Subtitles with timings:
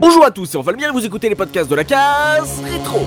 [0.00, 3.00] Bonjour à tous, et on va bien vous écouter les podcasts de la case rétro.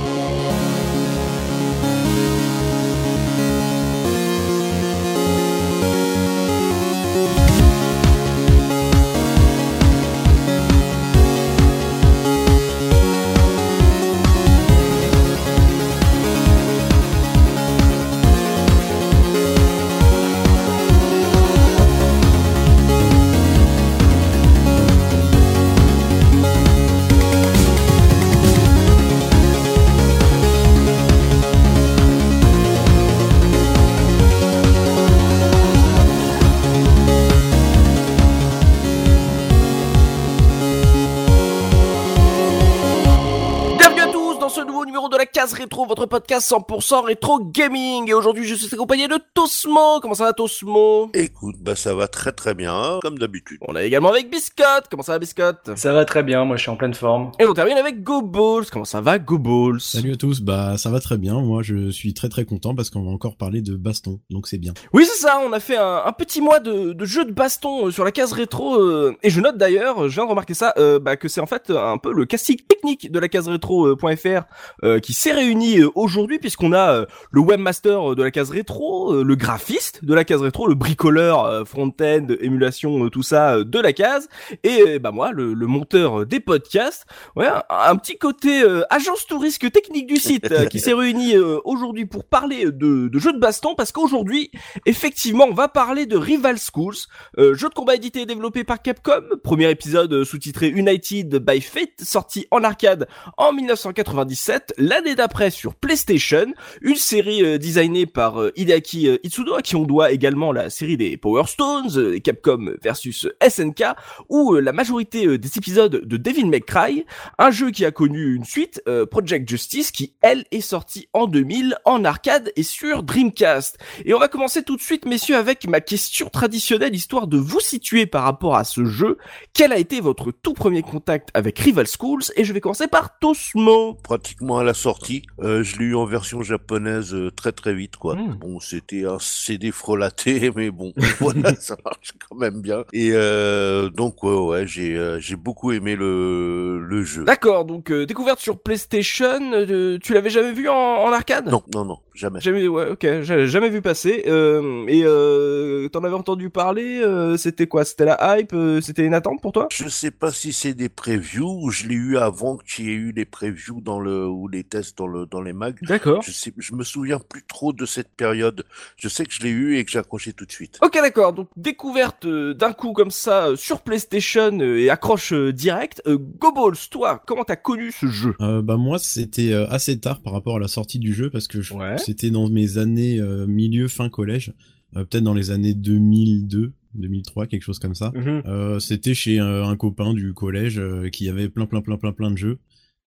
[45.81, 48.09] Votre podcast 100% rétro gaming.
[48.09, 49.99] Et aujourd'hui, je suis accompagné de Tosmo.
[50.01, 51.09] Comment ça va, Tosmo?
[51.13, 53.57] Écoute, bah ça va très très bien, comme d'habitude.
[53.67, 54.85] On a également avec Biscotte.
[54.89, 55.71] Comment ça va, Biscotte?
[55.75, 57.31] Ça va très bien, moi je suis en pleine forme.
[57.39, 58.65] Et on termine avec Go Balls.
[58.71, 59.81] Comment ça va, Go Balls?
[59.81, 62.89] Salut à tous, bah ça va très bien, moi je suis très très content parce
[62.89, 64.73] qu'on va encore parler de baston, donc c'est bien.
[64.93, 67.87] Oui, c'est ça, on a fait un, un petit mois de, de jeux de baston
[67.87, 70.73] euh, sur la case rétro, euh, et je note d'ailleurs, je viens de remarquer ça,
[70.77, 74.43] euh, bah, que c'est en fait un peu le casting technique de la case rétro.fr
[74.83, 78.49] euh, qui s'est réuni euh, aujourd'hui, puisqu'on a euh, le webmaster euh, de la case
[78.49, 83.93] rétro, le graphiste de la case rétro, le bricoleur front-end, émulation, tout ça de la
[83.93, 84.27] case,
[84.63, 89.71] et bah moi, le, le monteur des podcasts, ouais, un, petit côté euh, agence touristique
[89.71, 93.75] technique du site qui s'est réuni euh, aujourd'hui pour parler de, de jeux de baston,
[93.75, 94.51] parce qu'aujourd'hui,
[94.85, 96.95] Effectivement, on va parler de Rival Schools,
[97.37, 102.01] euh, jeu de combat édité et développé par Capcom, premier épisode sous-titré United by Fate,
[102.01, 106.47] sorti en arcade en 1997, l'année d'après sur PlayStation,
[106.81, 110.69] une série euh, designée par euh, Hideaki euh, Itsuno, à qui on doit également la
[110.69, 113.83] série des Power Stones, euh, Capcom versus SNK,
[114.29, 117.05] ou euh, la majorité euh, des épisodes de Devil May Cry,
[117.37, 121.27] un jeu qui a connu une suite, euh, Project Justice, qui elle est sortie en
[121.27, 123.77] 2000 en arcade et sur Dreamcast.
[124.05, 127.59] Et on va commencer tout de suite, messieurs, avec ma question traditionnelle, histoire de vous
[127.59, 129.17] situer par rapport à ce jeu.
[129.53, 132.23] Quel a été votre tout premier contact avec Rival Schools?
[132.35, 133.95] Et je vais commencer par Tosmo.
[134.03, 137.97] Pratiquement à la sortie, euh, je l'ai eu en version japonaise euh, très très vite
[137.97, 138.15] quoi.
[138.15, 138.37] Mm.
[138.39, 142.83] Bon, c'était un CD frelaté, mais bon, voilà, ça marche quand même bien.
[142.93, 147.23] Et euh, donc ouais, ouais, j'ai euh, j'ai beaucoup aimé le le jeu.
[147.23, 151.47] D'accord, donc euh, découverte sur PlayStation, euh, tu l'avais jamais vu en, en arcade?
[151.47, 152.39] Non, non, non, jamais.
[152.41, 154.23] Jamais, ouais, ok, j'avais jamais vu passer.
[154.27, 157.85] Euh, et euh, t'en avais entendu parler euh, C'était quoi?
[157.85, 159.67] C'était la hype euh, C'était une attente pour toi?
[159.71, 162.93] Je sais pas si c'est des previews ou je l'ai eu avant qu'il y ait
[162.93, 165.77] eu les previews dans le ou les tests dans le dans les mags.
[165.83, 166.21] D'accord.
[166.23, 168.63] Je sais, je me souviens plus trop de cette période.
[168.97, 170.79] Je sais que je l'ai eu et que j'ai accroché tout de suite.
[170.81, 175.33] Ok d'accord, donc découverte euh, d'un coup comme ça euh, sur PlayStation euh, et accroche
[175.33, 176.01] euh, direct.
[176.07, 178.35] Euh, Goballs, toi, comment t'as connu ce jeu?
[178.41, 181.47] Euh, bah moi c'était euh, assez tard par rapport à la sortie du jeu parce
[181.47, 181.95] que je- Ouais.
[182.05, 184.53] C'était dans mes années euh, milieu fin collège,
[184.95, 188.11] euh, peut-être dans les années 2002, 2003, quelque chose comme ça.
[188.15, 190.81] Euh, c'était chez un copain du collège
[191.11, 192.59] qui avait plein plein plein plein plein de jeux.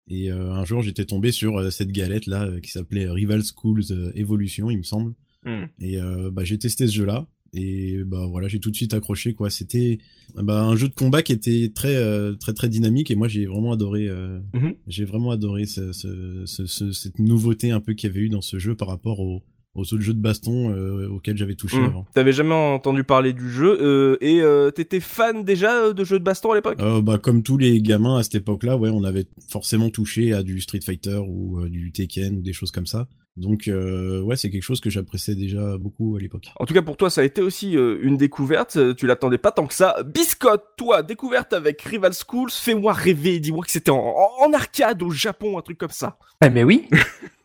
[0.08, 3.42] Et euh, un jour j'étais tombé sur euh, cette galette là euh, qui s'appelait Rival
[3.42, 5.14] Schools Evolution il me semble.
[5.44, 5.64] Hmm.
[5.80, 5.98] Et
[6.30, 7.26] bah, j'ai testé ce jeu-là.
[7.54, 9.50] Et bah voilà, j'ai tout de suite accroché quoi.
[9.50, 9.98] C'était
[10.34, 13.44] bah, un jeu de combat qui était très euh, très très dynamique et moi j'ai
[13.46, 14.08] vraiment adoré.
[14.08, 14.74] euh, Mhm.
[14.86, 18.28] J'ai vraiment adoré ce, ce, ce- ce- cette nouveauté un peu qu'il y avait eu
[18.30, 19.42] dans ce jeu par rapport aux,
[19.74, 21.84] aux autres jeux de baston euh, auxquels j'avais touché Hmm.
[21.84, 22.06] avant.
[22.14, 26.24] T'avais jamais entendu parler du jeu euh, et euh, t'étais fan déjà de jeux de
[26.24, 26.78] baston à l'époque?
[27.02, 30.58] Bah, comme tous les gamins à cette époque-là, ouais, on avait forcément touché à du
[30.62, 33.08] Street Fighter ou du Tekken ou des choses comme ça.
[33.36, 36.50] Donc euh, ouais, c'est quelque chose que j'appréciais déjà beaucoup à l'époque.
[36.60, 38.76] En tout cas, pour toi, ça a été aussi euh, une découverte.
[38.76, 39.96] euh, Tu l'attendais pas tant que ça.
[40.04, 42.50] Biscotte, toi, découverte avec Rival Schools.
[42.50, 43.40] Fais-moi rêver.
[43.40, 46.18] Dis-moi que c'était en, arcade au Japon, un truc comme ça.
[46.44, 46.88] Eh mais oui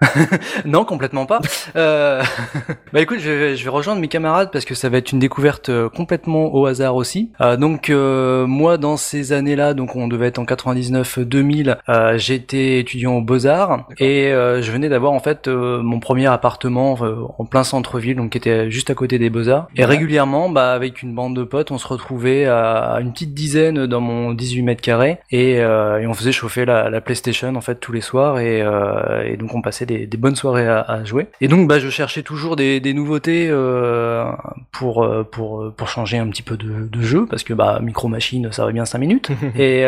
[0.65, 1.39] Non, complètement pas.
[1.75, 2.21] Euh...
[2.93, 5.19] bah écoute, je vais, je vais rejoindre mes camarades parce que ça va être une
[5.19, 7.31] découverte euh, complètement au hasard aussi.
[7.41, 12.79] Euh, donc euh, moi, dans ces années-là, donc on devait être en 99-2000, euh, j'étais
[12.79, 15.47] étudiant aux Beaux-Arts et euh, je venais d'avoir en fait
[15.77, 19.29] euh, mon premier appartement euh, en plein centre-ville, donc qui était juste à côté des
[19.29, 19.67] Beaux-Arts.
[19.75, 23.85] Et régulièrement, bah avec une bande de potes, on se retrouvait à une petite dizaine
[23.85, 27.61] dans mon 18 mètres carrés et, euh, et on faisait chauffer la, la PlayStation en
[27.61, 30.81] fait tous les soirs et, euh, et donc on passait des, des bonnes soirées à,
[30.81, 31.27] à, jouer.
[31.41, 33.51] Et donc bah je cherchais toujours des, des nouveautés
[34.71, 38.51] pour pour pour changer un petit peu de, de jeu parce que bah micro machine
[38.51, 39.29] ça va bien 5 minutes.
[39.55, 39.81] et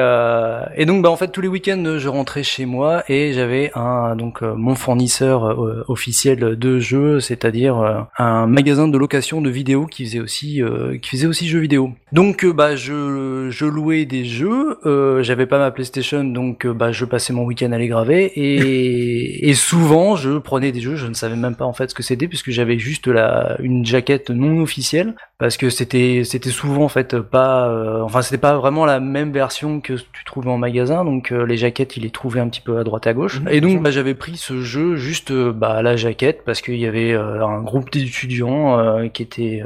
[0.75, 4.15] et donc bah en fait tous les week-ends je rentrais chez moi et j'avais un
[4.15, 10.19] donc mon fournisseur officiel de jeux, c'est-à-dire un magasin de location de vidéos qui faisait
[10.19, 10.61] aussi
[11.01, 11.91] qui faisait aussi jeux vidéo.
[12.11, 14.77] Donc bah je je louais des jeux,
[15.21, 19.53] j'avais pas ma PlayStation donc bah je passais mon week-end à les graver et, et
[19.53, 22.27] souvent je prenais des jeux, je ne savais même pas en fait ce que c'était
[22.27, 27.19] puisque j'avais juste la une jaquette non officielle parce que c'était c'était souvent en fait
[27.19, 31.31] pas euh, enfin c'était pas vraiment la même version que tu trouvais en magasin donc
[31.31, 33.61] euh, les jaquettes il les trouvait un petit peu à droite à gauche mhm, et
[33.61, 37.13] donc bah, j'avais pris ce jeu juste euh, bah la jaquette parce qu'il y avait
[37.13, 39.63] un groupe d'étudiants qui était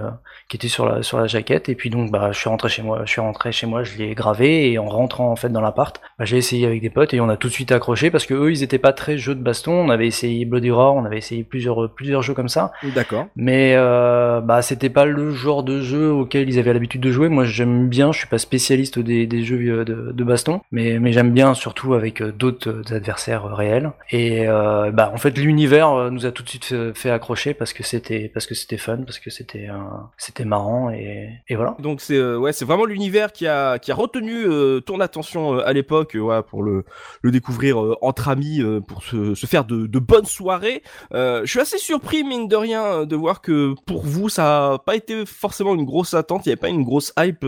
[0.49, 1.69] qui était sur la sur la jaquette.
[1.69, 3.97] Et puis donc bah je suis rentré chez moi je suis rentré chez moi je
[3.97, 7.13] l'ai gravé et en rentrant en fait dans l'appart bah, j'ai essayé avec des potes
[7.13, 9.35] et on a tout de suite accroché parce que eux ils étaient pas très jeux
[9.35, 9.71] de baston.
[9.71, 12.71] On avait essayé Bloody Roar on avait essayé plusieurs plusieurs jeux comme ça.
[12.93, 13.25] D'accord.
[13.35, 17.29] Mais euh, bah c'était pas le genre de jeu auquel ils avaient l'habitude de jouer.
[17.29, 20.99] Moi j'aime bien je suis pas spécialiste des, des jeux euh, de, de, baston mais
[20.99, 23.91] mais j'aime bien surtout avec euh, d'autres adversaires réels.
[24.11, 27.83] Et euh, bah en fait l'univers nous a tout de suite fait, accrocher parce que
[27.83, 29.69] c'était parce que c'était fun parce que c'était
[30.17, 31.75] c'était marrant et, et voilà.
[31.79, 35.55] Donc c'est euh, ouais, c'est vraiment l'univers qui a qui a retenu euh, ton attention
[35.55, 36.17] euh, à l'époque,
[36.49, 36.85] pour le
[37.21, 40.83] le découvrir entre amis, pour se, faire de, bonnes soirées.
[41.11, 44.95] je suis assez surpris mine de rien de voir que pour vous ça a pas
[44.95, 47.45] été forcément une grosse attente, il y avait pas une grosse hype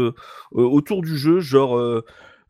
[0.51, 1.79] autour du jeu, genre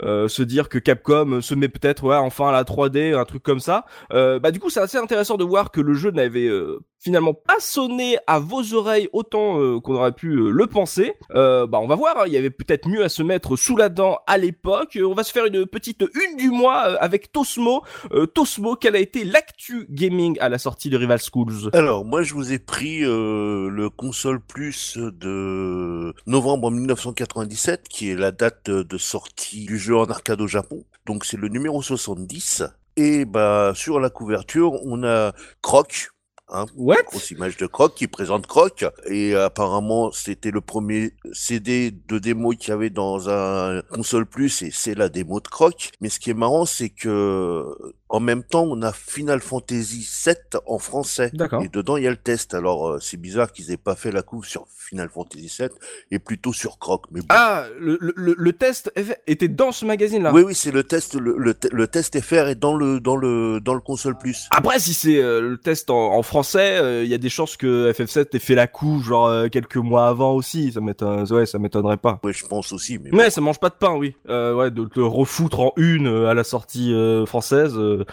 [0.03, 3.59] euh, se dire que Capcom se met peut-être enfin à la 3D, un truc comme
[3.59, 3.85] ça.
[4.11, 7.35] Euh, bah du coup c'est assez intéressant de voir que le jeu n'avait euh, finalement
[7.35, 11.13] pas sonné à vos oreilles autant euh, qu'on aurait pu le penser.
[11.29, 13.89] bah on va voir, hein, il y avait peut-être mieux à se mettre sous la
[13.89, 14.97] dent à l'époque.
[14.99, 17.83] On va se faire une petite une du mois avec Tosmo.
[18.33, 21.69] Tosmo, quelle a été l'actu gaming à la sortie de Rival Schools?
[21.73, 28.31] Alors moi je vous ai pris le console plus de novembre 1997 qui est la
[28.31, 30.83] date de sortie du jeu en arcade au Japon.
[31.05, 32.63] Donc c'est le numéro 70.
[32.97, 36.09] Et bah sur la couverture, on a Croc,
[36.47, 37.03] Hein, What?
[37.07, 42.51] grosse image de Croc qui présente Croc et apparemment c'était le premier CD de démo
[42.51, 45.91] qu'il y avait dans un console plus et c'est la démo de Croc.
[46.01, 47.75] Mais ce qui est marrant c'est que
[48.09, 50.35] en même temps, on a Final Fantasy VII
[50.67, 51.31] en français.
[51.63, 52.53] Et dedans, il y a le test.
[52.53, 55.69] Alors, euh, c'est bizarre qu'ils aient pas fait la couve sur Final Fantasy VII
[56.11, 57.05] et plutôt sur Croc.
[57.11, 58.91] Mais Ah, le, le, le, test
[59.25, 60.31] était dans ce magazine-là.
[60.33, 61.15] Oui, oui, c'est le test.
[61.15, 61.35] Le,
[61.71, 64.47] le, test FR est dans le dans le dans le console plus.
[64.51, 67.57] Après, si c'est euh, le test en, en français, euh, il y a des chances
[67.57, 70.71] que FF7 ait fait la couve genre quelques mois avant aussi.
[70.71, 71.25] Ça m'étonne.
[71.33, 72.19] Ouais, ça m'étonnerait pas.
[72.23, 72.99] Oui, je pense aussi.
[72.99, 74.15] Mais, mais ça mange pas de pain, oui.
[74.29, 76.93] ouais, de te refoutre en une à la sortie
[77.25, 77.75] française.
[77.95, 78.05] Euh,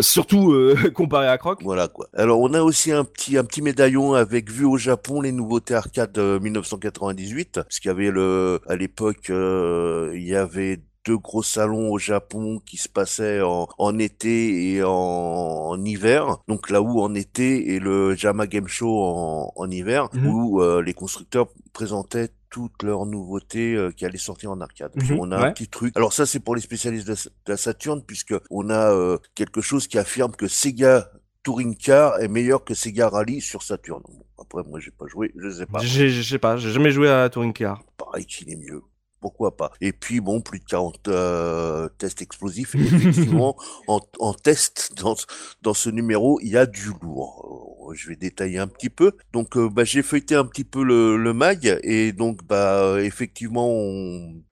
[0.00, 1.60] surtout euh, comparé à Croc.
[1.62, 2.08] Voilà quoi.
[2.14, 5.74] Alors on a aussi un petit un petit médaillon avec vue au Japon les nouveautés
[5.74, 11.42] arcade 1998 parce qu'il y avait le à l'époque euh, il y avait deux gros
[11.42, 16.36] salons au Japon qui se passaient en, en été et en, hiver.
[16.48, 20.26] Donc là où en été et le Jama Game Show en, en hiver, mhm.
[20.26, 24.92] où les constructeurs présentaient toutes leurs nouveautés euh, qui allaient sortir en arcade.
[24.98, 25.20] Puis mhm.
[25.20, 25.96] on a un petit truc.
[25.96, 27.16] Alors ça c'est pour les spécialistes de,
[27.46, 31.10] la Saturn puisque on a euh, quelque chose qui affirme que Sega
[31.42, 34.02] Touring Car est meilleur que Sega Rally sur Saturn.
[34.38, 35.78] après moi j'ai pas joué, je sais pas.
[35.80, 37.82] Je sais pas, j'ai jamais joué à Touring Car.
[37.96, 38.82] Pareil qu'il est mieux
[39.20, 39.72] pourquoi pas?
[39.80, 42.74] Et puis bon, plus de 40 euh, tests explosifs.
[42.74, 43.56] Et effectivement,
[43.88, 45.16] en, en, test dans,
[45.62, 47.77] dans ce numéro, il y a du lourd.
[47.88, 49.12] Euh, je vais détailler un petit peu.
[49.32, 53.68] Donc, euh, bah, j'ai feuilleté un petit peu le, mag et donc, bah, effectivement,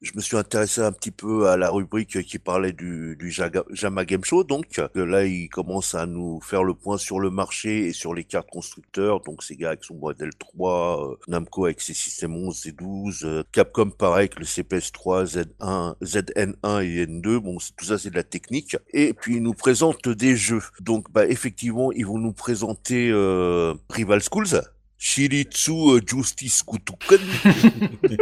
[0.03, 3.17] je me suis intéressé un petit peu à la rubrique qui parlait du,
[3.71, 4.45] Jama Game Show.
[4.45, 8.25] Donc, là, il commence à nous faire le point sur le marché et sur les
[8.25, 9.21] cartes constructeurs.
[9.21, 14.27] Donc, Sega avec son modèle 3, Namco avec ses systèmes 11 et 12, Capcom pareil
[14.27, 17.39] avec le CPS3, Z1, ZN1 et N2.
[17.39, 18.77] Bon, tout ça, c'est de la technique.
[18.93, 20.63] Et puis, ils nous présentent des jeux.
[20.81, 23.26] Donc, bah, effectivement, ils vont nous présenter euh,
[23.91, 24.63] Rival Schools.
[24.99, 27.21] Shiritsu euh, Justice Kutuken.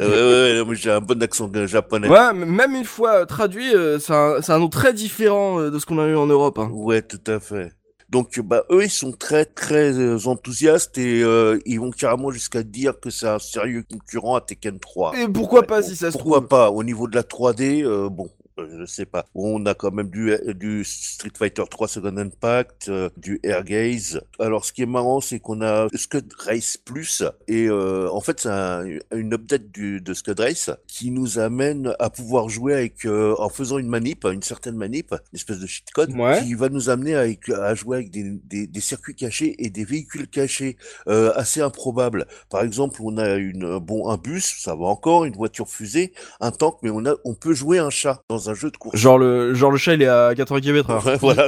[0.00, 2.08] euh, ouais, ouais, j'ai un bon accent japonais.
[2.08, 6.00] Ouais, même une fois traduit, euh, c'est un, un, nom très différent de ce qu'on
[6.00, 6.58] a eu en Europe.
[6.58, 6.68] Hein.
[6.72, 7.70] Ouais, tout à fait.
[8.14, 12.62] Donc bah eux ils sont très très euh, enthousiastes et euh, ils vont carrément jusqu'à
[12.62, 15.18] dire que c'est un sérieux concurrent à Tekken 3.
[15.18, 18.28] Et pourquoi pas si ça se pourquoi pas au niveau de la 3D euh, bon
[18.58, 19.26] je sais pas.
[19.34, 24.20] On a quand même du, du Street Fighter 3 Second Impact, du Air Gaze.
[24.38, 29.00] Alors, ce qui est marrant, c'est qu'on a Scud Race Plus, et en fait, c'est
[29.14, 33.78] une update du, de Scud Race qui nous amène à pouvoir jouer avec, en faisant
[33.78, 37.74] une manip, une certaine manip, une espèce de cheat code, qui va nous amener à
[37.74, 42.26] jouer avec des, des, des, circuits cachés et des véhicules cachés assez improbables.
[42.50, 46.50] Par exemple, on a une, bon, un bus, ça va encore, une voiture fusée, un
[46.50, 48.96] tank, mais on a, on peut jouer un chat dans un jeu de course.
[48.96, 51.18] Genre le, genre le chat, il est à 80 km/h.
[51.20, 51.46] voilà,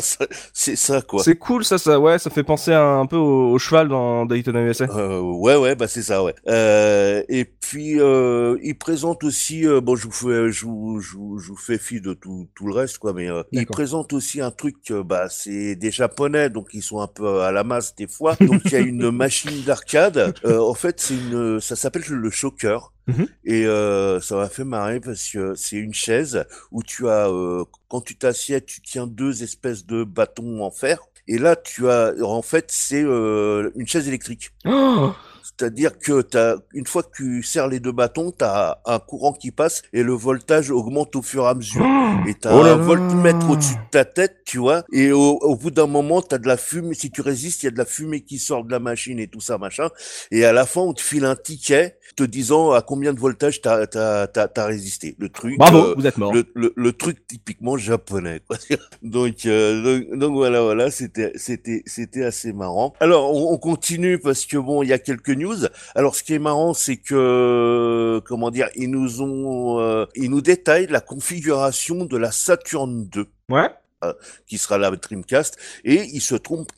[0.53, 1.23] c'est ça quoi.
[1.23, 4.85] C'est cool, ça, ça, ouais, ça fait penser un, peu au, cheval dans Daytona USA.
[4.85, 6.35] Euh, ouais, ouais, bah c'est ça, ouais.
[6.49, 11.38] Euh, et puis euh, il présente aussi, bon, je vous fais, je vous, je vous,
[11.38, 14.50] je vous fais fi de tout, tout le reste, quoi, mais il présente aussi un
[14.50, 18.37] truc, bah c'est des japonais, donc ils sont un peu à la masse des fois.
[18.41, 20.35] Donc il y a une machine d'arcade.
[20.45, 22.93] en fait, c'est une, ça s'appelle le Shocker.
[23.07, 23.29] Mhm.
[23.45, 27.65] Et euh, ça m'a fait marrer parce que c'est une chaise où tu as, euh,
[27.89, 30.99] quand tu t'assieds, tu tiens deux espèces de bâtons en fer.
[31.29, 34.53] Et là, tu as, en fait, c'est euh, une chaise électrique.
[34.65, 35.13] Oh
[35.47, 39.33] c'est-à-dire que as, une fois que tu serres les deux bâtons, tu as un courant
[39.33, 41.85] qui passe et le voltage augmente au fur et à mesure.
[41.87, 44.85] Oh et tu as oh un voltmètre au-dessus de ta tête, tu vois.
[44.93, 46.95] Et au, au bout d'un moment, tu as de la fumée.
[46.95, 49.29] Si tu résistes, il y a de la fumée qui sort de la machine et
[49.29, 49.88] tout ça, machin.
[50.33, 53.61] Et à la fin, on te file un ticket te disant à combien de voltage
[53.62, 55.15] tu as, résisté.
[55.19, 55.59] Le truc.
[55.59, 56.35] Bravo, euh, vous êtes mort.
[56.35, 58.41] Le, le, truc typiquement japonais.
[58.49, 58.57] Quoi.
[59.03, 62.95] donc, euh, donc, donc, voilà, voilà, c'était, c'était, c'était assez marrant.
[63.00, 65.69] Alors, on, on continue parce que bon, il y a quelques news.
[65.95, 70.40] Alors, ce qui est marrant, c'est que, comment dire, ils nous ont, euh, ils nous
[70.40, 73.26] détaillent la configuration de la Saturn 2.
[73.50, 73.71] Ouais.
[74.05, 74.12] Euh,
[74.47, 76.71] qui sera la Dreamcast et ils se trompent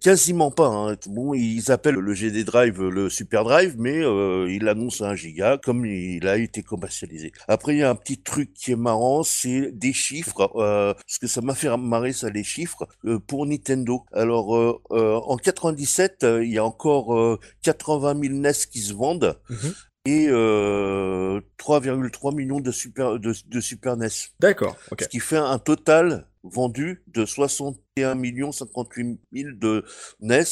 [0.00, 0.68] quasiment pas.
[0.68, 0.96] Hein.
[1.08, 5.58] Bon, ils appellent le GD Drive le Super Drive, mais euh, ils annoncent un giga
[5.58, 7.32] comme il a été commercialisé.
[7.48, 11.18] Après, il y a un petit truc qui est marrant, c'est des chiffres, euh, parce
[11.18, 14.04] que ça m'a fait marrer ça les chiffres euh, pour Nintendo.
[14.12, 19.40] Alors euh, en 97, il y a encore 80 000 NES qui se vendent.
[19.50, 19.74] Mhm
[20.08, 24.08] et euh, 3,3 millions de Super, de, de Super NES.
[24.40, 24.76] D'accord.
[24.98, 29.84] Ce qui fait un total vendu de 61 millions 58 000 de
[30.20, 30.44] NES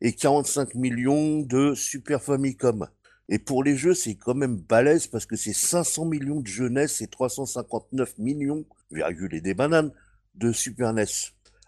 [0.00, 2.88] et 45 millions de Super Famicom.
[3.28, 6.68] Et pour les jeux, c'est quand même balèze parce que c'est 500 millions de jeux
[6.68, 9.92] NES et 359 millions, virgule et des bananes,
[10.34, 11.04] de Super NES.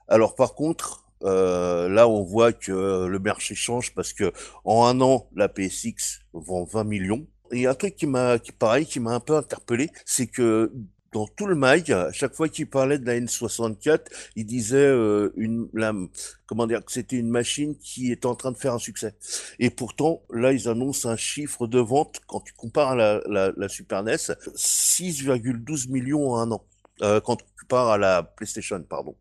[0.09, 4.33] Alors par contre, euh, là, on voit que le marché change parce que
[4.65, 7.27] en un an, la PSX vend 20 millions.
[7.53, 10.73] Et un truc qui m'a, qui pareil, qui m'a un peu interpellé, c'est que
[11.13, 14.01] dans tout le mag, à chaque fois qu'il parlait de la N64,
[14.37, 15.93] il disait euh, une, la,
[16.47, 19.15] comment dire, que c'était une machine qui est en train de faire un succès.
[19.59, 23.53] Et pourtant, là, ils annoncent un chiffre de vente quand tu compares à la, la,
[23.57, 24.17] la Super NES,
[24.55, 26.65] 6,12 millions en un an.
[27.03, 29.17] Euh, quand tu compares à la PlayStation, pardon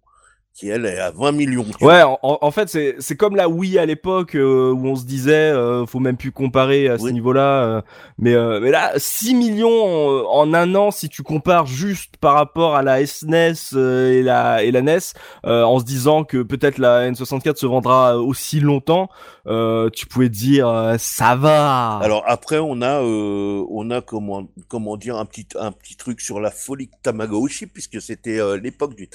[0.60, 1.66] qui elle est à 20 millions.
[1.80, 5.06] Ouais, en, en fait c'est c'est comme la Wii à l'époque euh, où on se
[5.06, 7.82] disait euh, faut même plus comparer à ce niveau-là euh,
[8.18, 12.84] mais mais là 6 millions en, un an si tu compares juste par rapport à
[12.84, 15.00] la SNES e et la et la NES
[15.44, 19.10] en se disant que peut-être la N64 se vendra aussi longtemps
[19.46, 22.00] tu pouvais dire ça va.
[22.04, 26.42] Alors après on a on a comment comment dire un petit un petit truc sur
[26.42, 29.08] la folie Tamagotchi puisque c'était l'époque du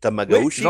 [0.00, 0.62] Tamagotchi.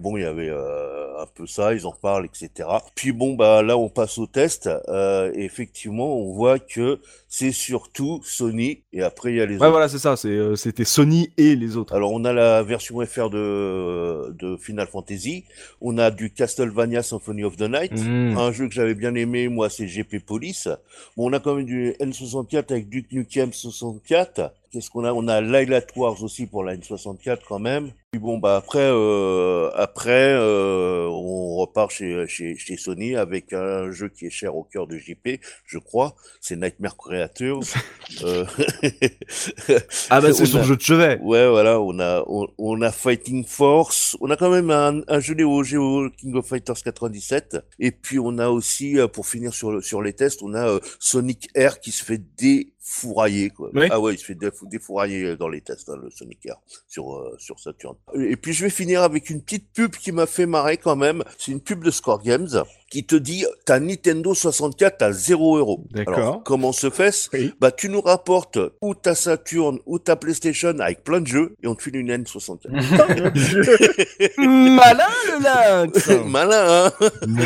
[0.00, 2.68] Bon, il y avait euh, un peu ça, ils en parlent, etc.
[2.94, 4.68] Puis bon, bah là, on passe au test.
[4.88, 8.82] Euh, et effectivement, on voit que c'est surtout Sony.
[8.92, 10.14] Et après, il y a les ouais, voilà, c'est ça.
[10.24, 11.94] Euh, c'était Sony et les autres.
[11.94, 15.44] Alors, on a la version FR de, de Final Fantasy.
[15.80, 17.92] On a du Castlevania Symphony of the Night.
[17.92, 18.36] Mmh.
[18.38, 20.68] Un jeu que j'avais bien aimé, moi, c'est GP Police.
[21.16, 24.52] Bon, on a quand même du N64 avec Duke Nukem 64.
[24.70, 27.92] Qu'est-ce qu'on a On a Light Wars aussi pour la N64 quand même.
[28.10, 33.90] Puis bon bah après euh, après euh, on repart chez, chez chez Sony avec un
[33.90, 36.16] jeu qui est cher au cœur de JP, je crois.
[36.40, 37.64] C'est Nightmare Creators.
[38.24, 38.46] euh...
[40.08, 41.18] ah bah c'est son jeu de chevet.
[41.20, 44.16] Ouais voilà on a on, a Fighting Force.
[44.22, 47.58] On a quand même un, un jeu Neo Geo King of Fighters 97.
[47.78, 50.80] Et puis on a aussi euh, pour finir sur sur les tests on a euh,
[50.98, 53.70] Sonic Air qui se fait dé fourraillé quoi.
[53.90, 57.36] Ah ouais, il se fait défourailler dans les tests hein, le Sonic Air sur euh,
[57.38, 57.96] sur Saturn.
[58.14, 61.22] Et puis je vais finir avec une petite pub qui m'a fait marrer quand même.
[61.36, 65.84] C'est une pub de Score Games qui te dit ta Nintendo 64 à 0 euros.
[65.90, 66.42] D'accord.
[66.44, 67.52] Comment se fait Oui.
[67.60, 71.66] Bah, tu nous rapportes ou ta Saturn ou ta PlayStation avec plein de jeux et
[71.66, 72.68] on te file une N64.
[74.38, 76.92] Malin le lynx Malin, hein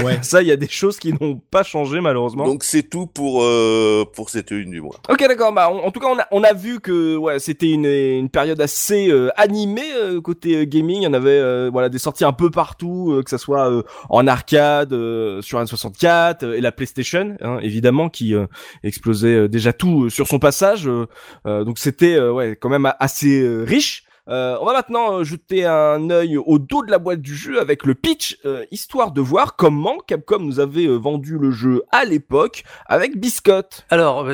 [0.05, 0.19] Ouais.
[0.23, 2.47] Ça, il y a des choses qui n'ont pas changé malheureusement.
[2.47, 4.97] Donc c'est tout pour euh, pour cette une du mois.
[5.09, 7.71] Ok d'accord, bah en, en tout cas on a, on a vu que ouais c'était
[7.71, 11.71] une, une période assez euh, animée euh, côté euh, gaming, il y en avait euh,
[11.73, 15.63] voilà des sorties un peu partout, euh, que ça soit euh, en arcade, euh, sur
[15.63, 18.47] N64 euh, et la PlayStation hein, évidemment qui euh,
[18.83, 21.07] explosait euh, déjà tout euh, sur son passage, euh,
[21.47, 24.05] euh, donc c'était euh, ouais quand même assez euh, riche.
[24.29, 27.61] Euh, on va maintenant euh, jeter un œil au dos de la boîte du jeu
[27.61, 32.05] avec le pitch, euh, histoire de voir comment Capcom nous avait vendu le jeu à
[32.05, 33.85] l'époque avec Biscotte.
[33.91, 34.29] Alors,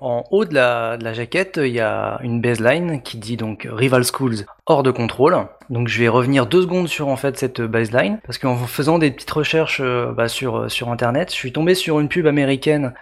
[0.00, 3.66] en haut de la, de la jaquette, il y a une baseline qui dit donc
[3.70, 5.36] Rival Schools hors de contrôle.
[5.70, 9.10] Donc, je vais revenir deux secondes sur en fait cette baseline parce qu'en faisant des
[9.10, 12.92] petites recherches bah, sur sur internet, je suis tombé sur une pub américaine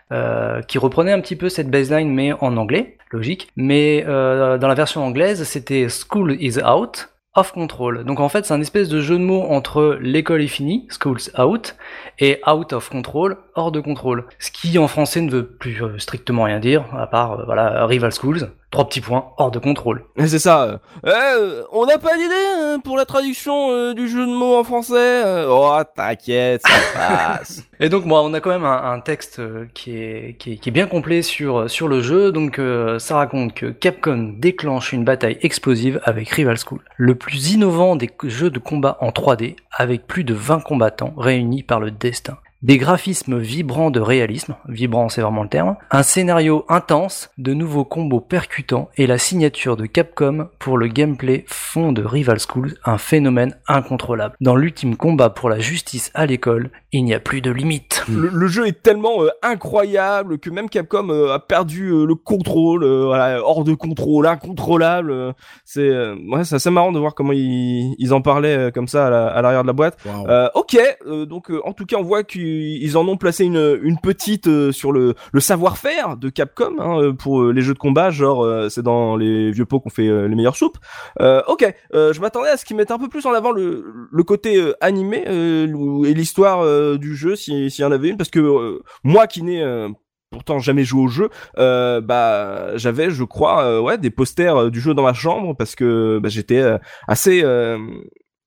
[0.69, 3.49] qui reprenait un petit peu cette baseline mais en anglais, logique.
[3.57, 7.09] Mais dans la version anglaise, c'était School is out.
[7.35, 8.05] Off control.
[8.05, 11.31] Donc en fait, c'est un espèce de jeu de mots entre l'école est finie, school's
[11.39, 11.75] out,
[12.19, 14.25] et out of control, hors de contrôle.
[14.39, 17.87] Ce qui en français ne veut plus euh, strictement rien dire, à part euh, voilà
[17.87, 20.05] rival schools, trois petits points, hors de contrôle.
[20.19, 20.63] C'est ça.
[20.65, 20.79] euh.
[21.07, 25.23] Eh, on n'a pas d'idée hein, pour la traduction du jeu de mots en français.
[25.49, 27.65] Oh, t'inquiète, ça passe.
[27.81, 29.41] Et donc moi, on a quand même un, un texte
[29.75, 32.33] qui est, qui est qui est bien complet sur sur le jeu.
[32.33, 32.61] Donc
[32.99, 38.11] ça raconte que Capcom déclenche une bataille explosive avec Rival School, le plus innovant des
[38.25, 42.39] jeux de combat en 3D, avec plus de 20 combattants réunis par le destin.
[42.63, 47.85] Des graphismes vibrants de réalisme, vibrant c'est vraiment le terme, un scénario intense, de nouveaux
[47.85, 52.99] combos percutants et la signature de Capcom pour le gameplay font de Rival Schools un
[52.99, 54.37] phénomène incontrôlable.
[54.41, 58.05] Dans l'ultime combat pour la justice à l'école, il n'y a plus de limite.
[58.09, 62.15] le, le jeu est tellement euh, incroyable que même Capcom euh, a perdu euh, le
[62.15, 65.35] contrôle, euh, voilà, hors de contrôle, incontrôlable.
[65.65, 68.89] c'est euh, ouais, c'est assez marrant de voir comment ils, ils en parlaient euh, comme
[68.89, 69.97] ça à la- à l'arrière de la boîte.
[70.29, 73.79] Euh, ok, euh, donc euh, en tout cas on voit qu'ils en ont placé une,
[73.83, 77.75] une petite euh, sur le, le savoir-faire de Capcom hein, euh, pour euh, les jeux
[77.75, 80.77] de combat, genre euh, c'est dans les vieux pots qu'on fait euh, les meilleures soupes.
[81.21, 83.85] Euh, ok, euh, je m'attendais à ce qu'ils mettent un peu plus en avant le,
[84.11, 87.93] le côté euh, animé euh, ou- et l'histoire euh, du jeu si- s'il y en
[87.93, 89.89] avait une, parce que euh, moi qui n'ai euh,
[90.31, 95.03] pourtant jamais joué au jeu, bah j'avais, je crois, ouais, des posters du jeu dans
[95.03, 96.63] ma chambre parce que bah, j'étais
[97.07, 97.43] assez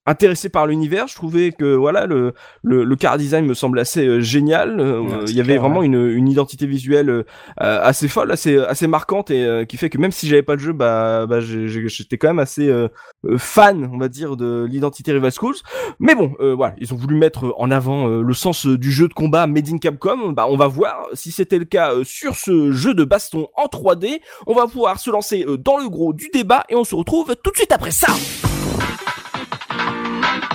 [0.05, 1.07] intéressé par l'univers.
[1.07, 2.33] Je trouvais que voilà le
[2.63, 4.79] le, le car design me semble assez euh, génial.
[4.79, 7.23] Euh, Ouais, il y avait clair, vraiment une, une identité visuelle euh,
[7.57, 10.59] assez folle, assez assez marquante et euh, qui fait que même si j'avais pas le
[10.59, 12.87] jeu, bah, bah j'étais quand même assez euh,
[13.25, 15.55] euh, fan, on va dire, de l'identité Rival Schools.
[15.99, 19.07] Mais bon, euh, voilà, ils ont voulu mettre en avant euh, le sens du jeu
[19.07, 20.31] de combat Made in Capcom.
[20.31, 23.65] Bah, on va voir si c'était le cas euh, sur ce jeu de baston en
[23.65, 24.19] 3D.
[24.47, 27.35] On va pouvoir se lancer euh, dans le gros du débat et on se retrouve
[27.43, 28.54] tout de suite après ça.「
[30.25, 30.54] Thank you.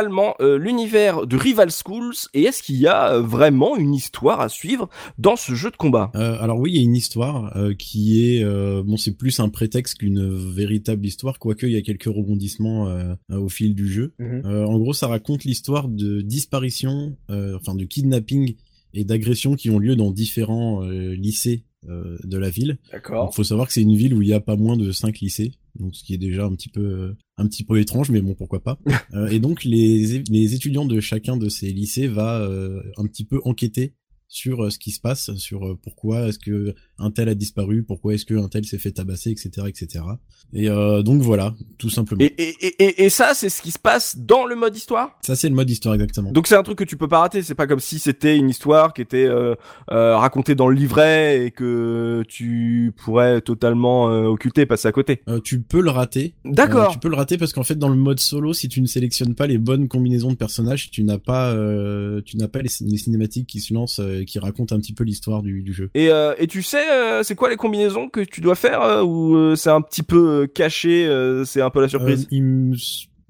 [0.00, 4.40] Finalement euh, l'univers de Rival Schools et est-ce qu'il y a euh, vraiment une histoire
[4.40, 6.10] à suivre dans ce jeu de combat?
[6.14, 9.40] Euh, alors oui, il y a une histoire euh, qui est euh, bon, c'est plus
[9.40, 12.88] un prétexte qu'une véritable histoire, quoique il y a quelques rebondissements
[13.30, 14.14] au fil du jeu.
[14.18, 14.42] Mhm.
[14.46, 18.54] Euh, en gros, ça raconte l'histoire de disparition, euh, enfin de kidnapping
[18.94, 22.78] et d'agressions qui ont lieu dans différents euh, lycées euh, de la ville.
[22.90, 23.30] D'accord.
[23.32, 25.20] Il faut savoir que c'est une ville où il y a pas moins de cinq
[25.20, 28.34] lycées, donc ce qui est déjà un petit peu un petit peu étrange, mais bon
[28.34, 28.78] pourquoi pas.
[29.14, 33.24] Euh, et donc les les étudiants de chacun de ces lycées va euh, un petit
[33.24, 33.94] peu enquêter
[34.28, 38.14] sur euh, ce qui se passe, sur pourquoi est-ce que un tel a disparu, pourquoi
[38.14, 40.04] est-ce que un tel s'est fait tabasser, etc., etc.
[40.52, 42.22] Et euh, donc voilà, tout simplement.
[42.22, 45.18] Et, et, et, et ça, c'est ce qui se passe dans le mode histoire?
[45.22, 46.32] Ça c'est le mode histoire exactement.
[46.32, 48.48] Donc c'est un truc que tu peux pas rater, c'est pas comme si c'était une
[48.50, 49.54] histoire qui était euh,
[49.90, 55.22] euh, racontée dans le livret et que tu pourrais totalement euh, occulter, passer à côté.
[55.28, 56.34] Euh, tu peux le rater.
[56.44, 56.90] D'accord.
[56.90, 58.86] Euh, tu peux le rater parce qu'en fait dans le mode solo, si tu ne
[58.86, 62.70] sélectionnes pas les bonnes combinaisons de personnages, tu n'as pas, euh, tu n'as pas les,
[62.80, 65.90] les cinématiques qui se lancent, euh, qui racontent un petit peu l'histoire du, du jeu.
[65.94, 69.02] Et, euh, et tu sais, euh, c'est quoi les combinaisons que tu dois faire euh,
[69.02, 72.26] ou euh, c'est un petit peu euh, caché, euh, c'est un peu la surprise?
[72.32, 72.76] Euh, me-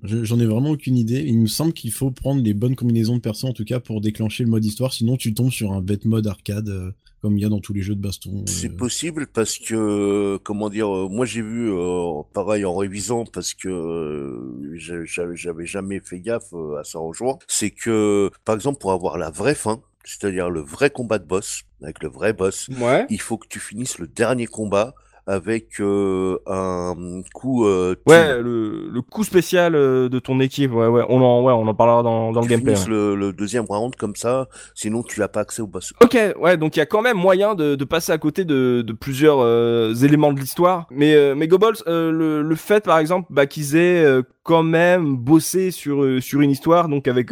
[0.03, 1.23] J'en ai vraiment aucune idée.
[1.27, 4.01] Il me semble qu'il faut prendre les bonnes combinaisons de persos en tout cas pour
[4.01, 4.95] déclencher le mode histoire.
[4.95, 7.75] Sinon, tu tombes sur un bête mode arcade euh, comme il y a dans tous
[7.75, 8.45] les jeux de baston.
[8.47, 13.53] C'est possible parce que, comment dire, euh, moi j'ai vu, euh, pareil en révisant, parce
[13.53, 18.55] que euh, j'a- j'a- j'avais jamais fait gaffe à ça en jouant, c'est que, par
[18.55, 22.33] exemple, pour avoir la vraie fin, c'est-à-dire le vrai combat de boss, avec le vrai
[22.33, 23.07] boss, Ouais.
[23.11, 24.95] il faut que tu finisses le dernier combat
[25.27, 26.95] avec euh, un
[27.35, 31.43] coup euh, Ouais, le, le coup spécial euh, de ton équipe, ouais, ouais, on en,
[31.43, 32.75] ouais, on en parlera dans, dans le gameplay.
[32.75, 32.89] ouais.
[32.89, 35.93] le, le deuxième round comme ça, sinon tu n'as pas accès au boss.
[36.03, 38.83] Ok, ouais, donc il y a quand même moyen de, de passer à côté de,
[38.87, 40.87] de plusieurs euh, éléments de l'histoire.
[40.91, 44.63] Mais, euh, mais Goebbels, euh, le, le fait par exemple bah, qu'ils aient euh, quand
[44.63, 47.31] même bossé sur, sur une histoire, donc avec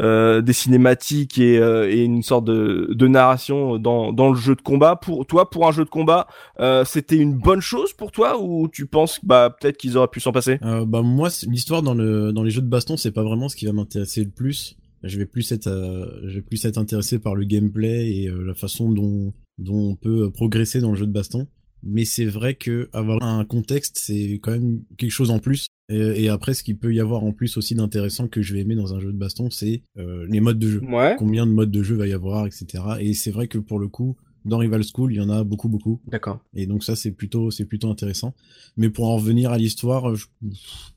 [0.00, 4.62] des cinématiques et, euh, et une sorte de, de narration dans, dans le jeu de
[4.62, 6.26] combat, pour toi, pour un jeu de combat,
[6.58, 10.20] euh, c'était une bonne chose pour toi ou tu penses bah, peut-être qu'ils auraient pu
[10.20, 10.58] s'en passer?
[10.62, 13.56] Euh, bah moi, l'histoire dans le dans les jeux de baston, c'est pas vraiment ce
[13.56, 14.76] qui va m'intéresser le plus.
[15.04, 18.42] Je vais plus être, euh, je vais plus être intéressé par le gameplay et euh,
[18.44, 21.46] la façon dont dont on peut progresser dans le jeu de baston.
[21.84, 25.68] Mais c'est vrai que avoir un contexte, c'est quand même quelque chose en plus.
[25.88, 28.60] Et, et après, ce qu'il peut y avoir en plus aussi d'intéressant que je vais
[28.60, 30.80] aimer dans un jeu de baston, c'est les modes de jeu.
[30.82, 31.14] Ouais.
[31.16, 32.66] Combien de modes de jeu va y avoir, etc.
[32.98, 34.16] Et c'est vrai que pour le coup,
[34.48, 36.00] dans Rival School, il y en a beaucoup, beaucoup.
[36.06, 36.40] D'accord.
[36.54, 38.34] Et donc ça c'est plutôt c'est plutôt intéressant.
[38.76, 40.26] Mais pour en revenir à l'histoire, je-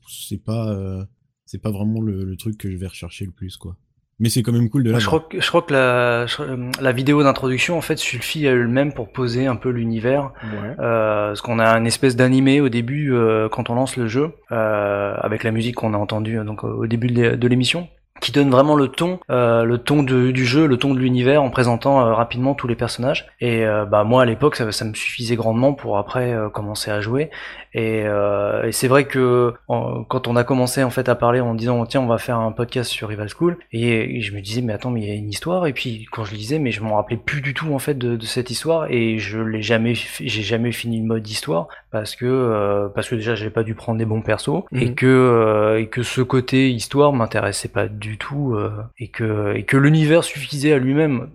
[0.09, 1.03] c'est pas euh,
[1.45, 3.75] c'est pas vraiment le, le truc que je vais rechercher le plus quoi.
[4.19, 6.71] Mais c'est quand même cool de la je crois que, je crois que la, euh,
[6.79, 10.31] la vidéo d'introduction en fait suffit à elle-même pour poser un peu l'univers.
[10.43, 10.75] Ouais.
[10.79, 14.31] Euh, parce qu'on a une espèce d'animé au début euh, quand on lance le jeu,
[14.51, 17.87] euh, avec la musique qu'on a entendue euh, donc au début de l'émission,
[18.21, 21.43] qui donne vraiment le ton, euh, le ton de- du jeu, le ton de l'univers
[21.43, 23.27] en présentant euh, rapidement tous les personnages.
[23.41, 27.01] Et euh, bah moi à l'époque ça, ça me suffisait grandement pour après commencer à
[27.01, 27.29] jouer.
[27.73, 31.53] Et, et c'est vrai que en- quand on a commencé en fait à parler en
[31.55, 34.61] disant tiens on va faire un podcast sur Rival School et, et je me disais
[34.61, 36.81] mais attends mais il y a une histoire et puis quand je lisais mais je
[36.83, 39.93] m'en rappelais plus du tout en fait de, de cette histoire et je l'ai jamais
[39.95, 43.97] j'ai jamais fini le mode histoire parce que parce que déjà j'ai pas dû prendre
[43.97, 44.95] des bons persos et Mhm.
[44.95, 49.77] que et que ce côté histoire m'intéressait pas du tout euh, et que et que
[49.77, 51.27] l'univers suffisait à lui-même.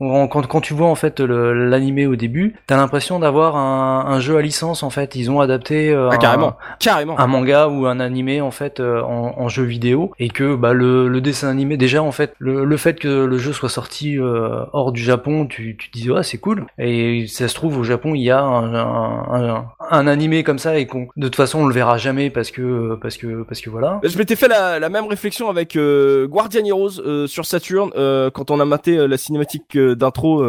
[0.00, 4.20] En- quand quand tu vois en fait l'animé au début t'as l'impression d'avoir un, un
[4.20, 6.56] jeu à licence en fait ils ont adapté euh, Ah, un- carrément.
[6.80, 7.18] Carrément.
[7.18, 10.72] un manga ou un animé en fait euh, en, en jeu vidéo et que bah
[10.72, 14.18] le, le dessin animé déjà en fait le, le fait que le jeu soit sorti
[14.18, 17.78] euh, hors du Japon tu tu te dis ouais c'est cool et ça se trouve
[17.78, 21.26] au Japon il y a un, un, un, un animé comme ça et qu'on de
[21.26, 24.36] toute façon on le verra jamais parce que parce que parce que voilà Je m'étais
[24.36, 28.60] fait la, la même réflexion avec euh, Guardian Heroes euh, sur Saturn euh, quand on
[28.60, 30.42] a maté euh, la cinématique d'intro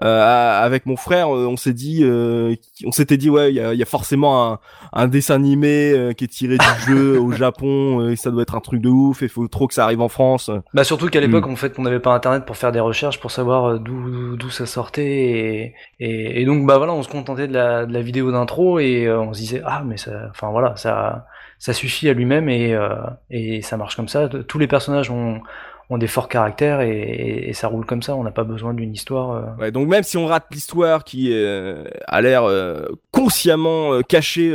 [0.00, 1.30] avec mon frère.
[1.30, 2.54] on s'est dit, euh,
[2.84, 4.58] on s'était dit ouais, il y a, il y a forcément un,
[4.92, 8.42] un dessin animé euh, qui est tiré du jeu au Japon euh, et ça doit
[8.42, 9.22] être un truc de ouf.
[9.22, 10.50] Et faut trop que ça arrive en France.
[10.74, 13.30] Bah surtout qu'à l'époque en fait on n'avait pas internet pour faire des recherches pour
[13.30, 17.52] savoir d'où d'où ça sortait et, et, et donc bah voilà on se contentait de
[17.54, 20.76] la, de la vidéo d'intro et euh, on se disait ah mais ça enfin voilà
[20.76, 21.26] ça
[21.58, 22.96] ça suffit à lui-même et euh,
[23.30, 25.40] et ça marche comme ça tous les personnages ont
[25.90, 28.92] ont des forts caractères et, et, ça roule comme ça on n'a pas besoin d'une
[28.92, 29.42] histoire euh.
[29.58, 34.54] Ouais, donc même si on rate l'histoire qui euh, a l'air euh, consciemment euh, cachée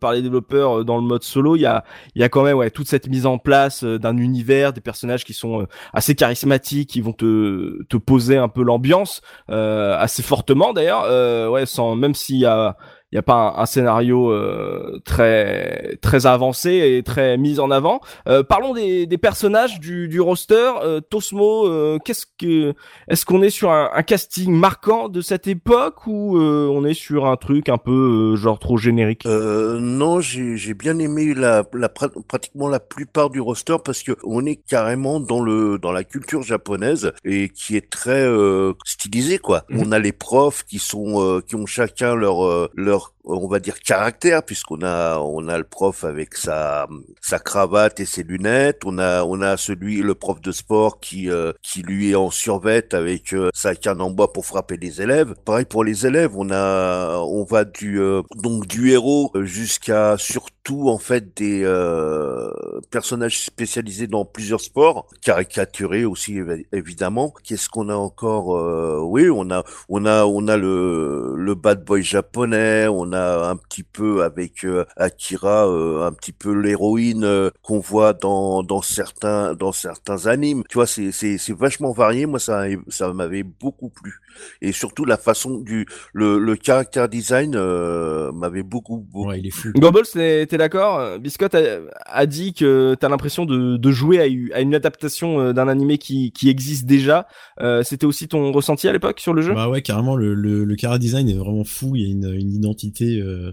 [0.00, 1.84] par les développeurs dans le mode solo, il y a,
[2.16, 5.32] y a quand même ouais, toute cette mise en place d'un univers, des personnages qui
[5.32, 11.66] sont assez charismatiques, qui vont te, te poser un peu l'ambiance assez fortement d'ailleurs, ouais,
[11.66, 12.76] sans même s'il y a
[13.14, 17.70] il y a pas un, un scénario euh, très très avancé et très mis en
[17.70, 18.00] avant.
[18.26, 20.72] Euh, parlons des, des personnages du, du roster.
[20.82, 22.74] Euh, Tosmo, euh, qu'est-ce que
[23.06, 26.94] est-ce qu'on est sur un, un casting marquant de cette époque ou euh, on est
[26.94, 29.26] sur un truc un peu euh, genre trop générique?
[29.26, 34.02] Euh, non, j'ai j'ai bien aimé la, la pra- pratiquement la plupart du roster parce
[34.02, 38.72] que on est carrément dans le dans la culture japonaise et qui est très euh,
[38.84, 39.62] stylisée quoi.
[39.68, 39.82] Mhm.
[39.86, 42.68] On a les profs qui sont euh, qui ont chacun leur euh,
[43.04, 46.86] leur on va dire caractère puisqu'on a on a le prof avec sa
[47.20, 51.30] sa cravate et ses lunettes, on a on a celui le prof de sport qui
[51.30, 55.00] euh, qui lui est en survette avec euh, sa canne en bois pour frapper les
[55.00, 55.34] élèves.
[55.44, 60.88] Pareil pour les élèves, on a on va du euh, donc du héros jusqu'à surtout
[60.88, 62.50] en fait des euh,
[62.90, 67.32] personnages spécialisés dans plusieurs sports, caricaturés aussi évi- évidemment.
[67.44, 71.84] Qu'est-ce qu'on a encore euh, Oui, on a on a on a le le bad
[71.84, 77.80] boy japonais, un petit peu avec euh, Akira euh, un petit peu l'héroïne euh, qu'on
[77.80, 80.62] voit dans dans certains dans certains animes.
[80.68, 82.26] Tu vois, c'est c'est c'est vachement varié.
[82.26, 84.20] Moi, ça ça m'avait beaucoup plu
[84.60, 89.28] et surtout la façon du le le character design euh, m'avait beaucoup beaucoup.
[89.28, 89.70] Ouais, il est fou.
[89.74, 90.98] Gobbles, t'es d'accord?
[90.98, 95.52] Euh, Biscotte a, a dit que t'as l'impression de, de jouer à, une adaptation euh,
[95.52, 97.26] d'un animé qui, qui existe déjà.
[97.60, 99.54] Euh, C'était aussi ton ressenti à l'époque sur le jeu?
[99.54, 101.96] Bah ouais, carrément, le, le, le design est vraiment fou.
[101.96, 103.20] Il y a une, une identité.
[103.20, 103.52] Euh...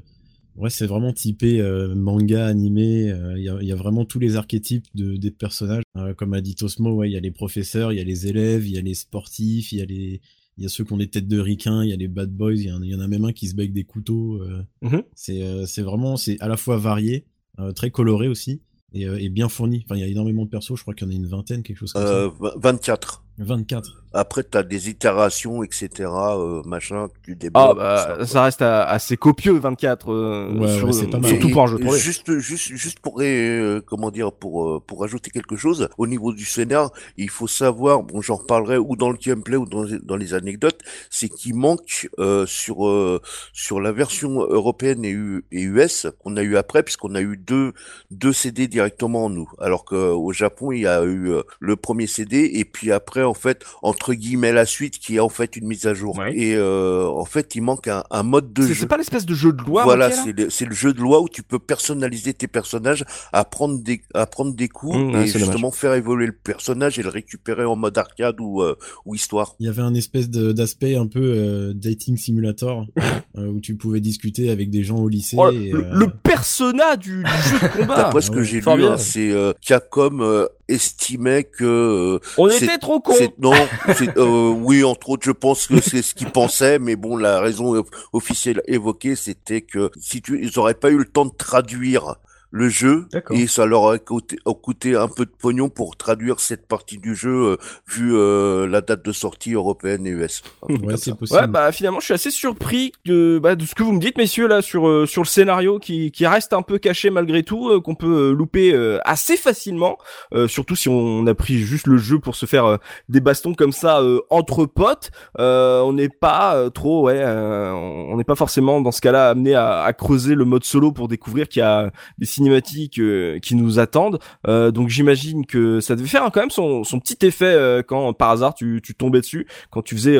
[0.57, 3.09] Ouais, c'est vraiment typé euh, manga, animé.
[3.09, 5.83] euh, Il y, a, il y a vraiment tous les archétypes de, des personnages.
[5.97, 8.27] Euh, comme a dit Tosmo, ouais, il y a les professeurs, il y a les
[8.27, 10.21] élèves, il y a les sportifs, il y a les.
[10.61, 12.29] Il y a ceux qui ont des têtes de ricains, il y a les bad
[12.31, 13.83] boys, il y, en, il y en a même un qui se bat avec des
[13.83, 14.39] couteaux.
[14.43, 14.61] euh.
[14.83, 15.01] Mhm.
[15.15, 17.25] C'est euh, c'est vraiment, c'est à la fois varié,
[17.59, 18.61] euh, très coloré aussi,
[18.93, 19.83] et, euh, et bien fourni.
[19.85, 21.63] Enfin, il y a énormément de persos, je crois qu'il y en a une vingtaine,
[21.63, 23.23] quelque chose comme Euh, v- 24.
[23.37, 23.43] ça.
[23.43, 24.05] 24.
[24.13, 25.89] Après, t'as des itérations, etc.
[25.99, 27.63] Euh, machin, tu débloques.
[27.69, 27.73] Ah
[28.17, 31.29] bah ça reste à- assez copieux 24 euh, Ouais, sur- ouais, c'est pas mal.
[31.31, 31.99] surtout Et- pour un jeu de et 3D.
[31.99, 36.33] Juste, juste, juste pour euh, comment dire, pour euh, pour ajouter quelque chose au niveau
[36.33, 40.15] du scénar, il faut savoir, bon, j'en reparlerai ou dans le gameplay ou dans, dans
[40.17, 43.21] les anecdotes, c'est qu'il manque euh, sur euh,
[43.53, 47.37] sur la version européenne et, U- et US qu'on a eu après, puisqu'on a eu
[47.37, 47.71] deux
[48.11, 52.07] deux CD directement en nous, alors qu'au Japon il y a eu euh, le premier
[52.07, 55.67] CD et puis après en fait entre guillemets la suite qui est en fait une
[55.67, 56.17] mise à jour.
[56.17, 56.35] Ouais.
[56.35, 58.73] Et euh, en fait il manque un, un mode de jeu.
[58.73, 61.21] c'est pas l'espèce de jeu de loi Voilà, c'est le, c'est le jeu de loi
[61.21, 65.27] où tu peux personnaliser tes personnages, à prendre des, à prendre des coups Mmh, et
[65.27, 69.55] justement faire évoluer le personnage et le récupérer en mode arcade ou, euh, ou histoire.
[69.59, 72.85] Il y avait un espèce de- d'aspect un peu euh, dating simulator
[73.37, 75.37] euh, où tu pouvais discuter avec des gens au lycée.
[75.39, 77.95] Oh, et, le, euh, le persona du, du jeu de combat.
[77.97, 82.49] D'après ce que ouais, j'ai lu, hein, c'est euh, Capcom euh, estimait que euh, On
[82.49, 83.53] était trop c'est non,
[84.17, 87.83] euh, oui entre autres, je pense que c'est ce qu'ils pensaient, mais bon, la raison
[88.13, 92.15] officielle évoquée, c'était que si tu, ils auraient pas eu le temps de traduire
[92.51, 96.67] le jeu et ça leur coûté, a coûté un peu de pognon pour traduire cette
[96.67, 100.43] partie du jeu euh, vu euh, la date de sortie européenne et US.
[100.63, 101.15] Ouais, comme c'est ça.
[101.15, 101.39] possible.
[101.39, 104.17] Ouais, bah finalement, je suis assez surpris de, bah, de ce que vous me dites,
[104.17, 107.69] messieurs, là, sur euh, sur le scénario qui qui reste un peu caché malgré tout,
[107.69, 109.97] euh, qu'on peut louper euh, assez facilement,
[110.33, 113.53] euh, surtout si on a pris juste le jeu pour se faire euh, des bastons
[113.53, 115.11] comme ça euh, entre potes.
[115.39, 119.29] Euh, on n'est pas euh, trop, ouais, euh, on n'est pas forcément dans ce cas-là
[119.29, 123.39] amené à, à creuser le mode solo pour découvrir qu'il y a des cinématiques euh,
[123.39, 124.19] qui nous attendent.
[124.47, 128.31] Euh, donc j'imagine que ça devait faire quand même son petit effet euh, quand par
[128.31, 130.17] hasard tu tombais dessus, quand tu faisais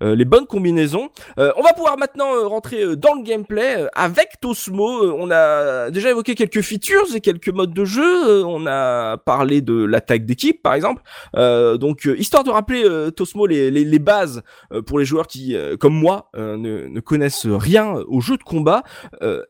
[0.00, 1.08] les bonnes combinaisons.
[1.36, 5.14] On va pouvoir maintenant rentrer dans le gameplay avec Tosmo.
[5.16, 8.44] On a déjà évoqué quelques features et quelques modes de jeu.
[8.44, 11.02] On a parlé de l'attaque d'équipe, par exemple.
[11.34, 12.84] Donc, histoire de rappeler
[13.16, 14.42] Tosmo les, bases
[14.86, 18.82] pour les joueurs qui, comme moi, ne, ne connaissent rien au jeu de combat.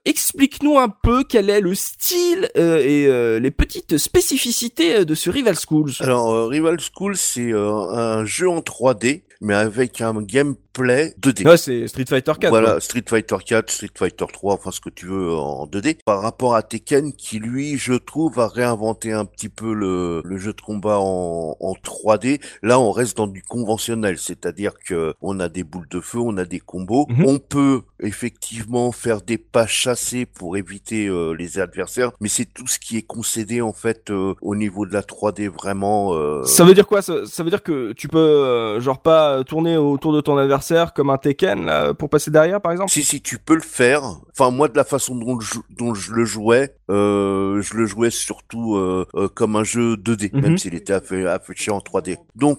[0.05, 5.15] Explique-nous un peu quel est le style euh, et euh, les petites spécificités euh, de
[5.15, 5.93] ce Rival Schools.
[6.01, 11.47] Alors, euh, Rival School, c'est un jeu en 3D, mais avec un gameplay 2D.
[11.49, 12.51] Ouais, c'est Street Fighter 4.
[12.51, 15.99] Voilà, Street Fighter 4, Street Fighter 3, enfin ce que tu veux en 2D.
[16.05, 20.37] Par rapport à Tekken, qui lui, je trouve, a réinventé un petit peu le, le
[20.39, 22.41] jeu de combat en, en 3D.
[22.63, 26.37] Là, on reste dans du conventionnel, c'est-à-dire que on a des boules de feu, on
[26.39, 27.07] a des combos.
[27.09, 27.25] Mhm.
[27.27, 32.67] On peut effectivement faire des pas chassés pour éviter euh, les adversaires, mais c'est tout
[32.67, 36.15] ce qui est concédé en fait euh, au niveau de la 3D vraiment.
[36.15, 37.03] euh, Ça veut dire quoi?
[37.03, 40.93] Ça, ça veut dire que tu peux genre pas pas tourner autour de ton adversaire
[40.93, 44.03] comme un Tekken là, pour passer derrière, par exemple Si, si, tu peux le faire.
[44.33, 48.11] Enfin, moi, de la façon dont, je, dont je le jouais, euh, je le jouais
[48.11, 50.41] surtout euh, euh, comme un jeu 2D, Mhm.
[50.43, 52.17] même s'il était affi- affiché en 3D.
[52.37, 52.59] Donc,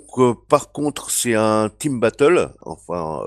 [0.49, 2.49] par contre, c'est un team battle.
[2.62, 3.19] Enfin,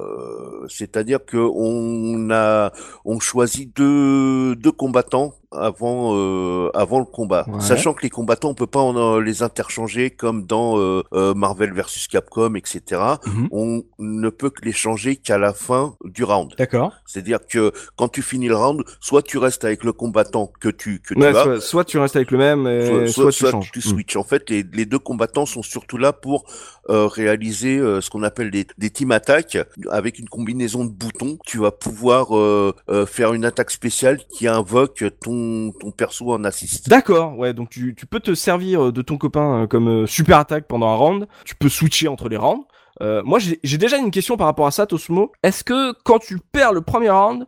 [0.69, 2.73] c'est-à-dire que on a,
[3.05, 7.61] on choisit deux, deux combattants avant euh, avant le combat, Ouais.
[7.61, 11.33] sachant que les combattants on peut pas en, euh, les interchanger comme dans euh, euh,
[11.35, 13.01] Marvel versus Capcom, etc.
[13.27, 13.49] Mhm.
[13.51, 16.55] On ne peut que les changer qu'à la fin du round.
[16.59, 16.93] D'accord.
[17.07, 21.01] C'est-à-dire que quand tu finis le round, soit tu restes avec le combattant que tu
[21.01, 23.71] que tu Ouais, as, soit, soit tu restes avec le même, et soit, tu changes.
[23.73, 23.83] tu Mm.
[23.83, 24.17] switches.
[24.17, 26.45] En fait, les, les deux combattants sont surtout là pour
[26.91, 29.57] euh, réaliser ce qu'on appelle des, des team attacks
[29.91, 31.39] avec une combinaison de boutons.
[31.47, 32.29] Tu vas pouvoir
[33.07, 35.38] faire une attaque spéciale qui invoque ton
[35.81, 36.89] ton perso en assist.
[36.89, 40.39] D'accord, ouais, donc tu, tu peux te servir de ton copain euh, comme euh, super
[40.39, 42.65] attaque pendant un round, tu peux switcher entre les rounds.
[43.01, 45.33] Euh, moi, j'ai déjà une question par rapport à ça, Tosmo.
[45.43, 47.47] Est-ce que quand tu perds le premier round,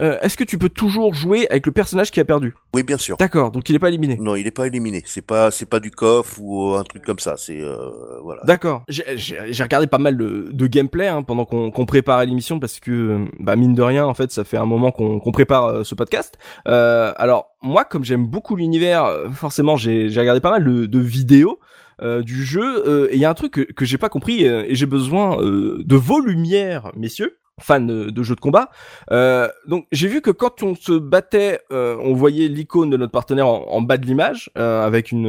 [0.00, 2.54] euh, est-ce que tu peux toujours jouer avec le personnage qui a perdu?
[2.74, 3.16] Oui, bien sûr.
[3.18, 4.16] D'accord, donc il est pas éliminé.
[4.18, 5.02] Non, il est pas éliminé.
[5.04, 7.34] C'est pas c'est pas du coff ou un truc comme ça.
[7.36, 7.76] C'est euh,
[8.22, 8.42] voilà.
[8.44, 8.84] D'accord.
[8.88, 12.90] J'ai- regardé pas mal de, de gameplay hein, pendant qu'on qu'on préparait l'émission parce que,
[12.90, 15.84] euh, bah, mine de rien, en fait, ça fait un moment qu'on qu'on prépare euh,
[15.84, 16.38] ce podcast.
[16.68, 20.86] Euh, alors, moi, comme j'aime beaucoup l'univers, euh, forcément, j'ai j'ai regardé pas mal de,
[20.86, 21.58] de vidéos
[22.02, 24.46] euh, du jeu euh, et il y a un truc que, que j'ai pas compris
[24.46, 28.70] euh, et j'ai besoin de vos lumières, messieurs fans de, de jeux de combat.
[29.10, 33.12] Euh, donc j'ai vu que quand on se battait, euh, on voyait l'icône de notre
[33.12, 35.26] partenaire en, en bas de l'image euh, avec une,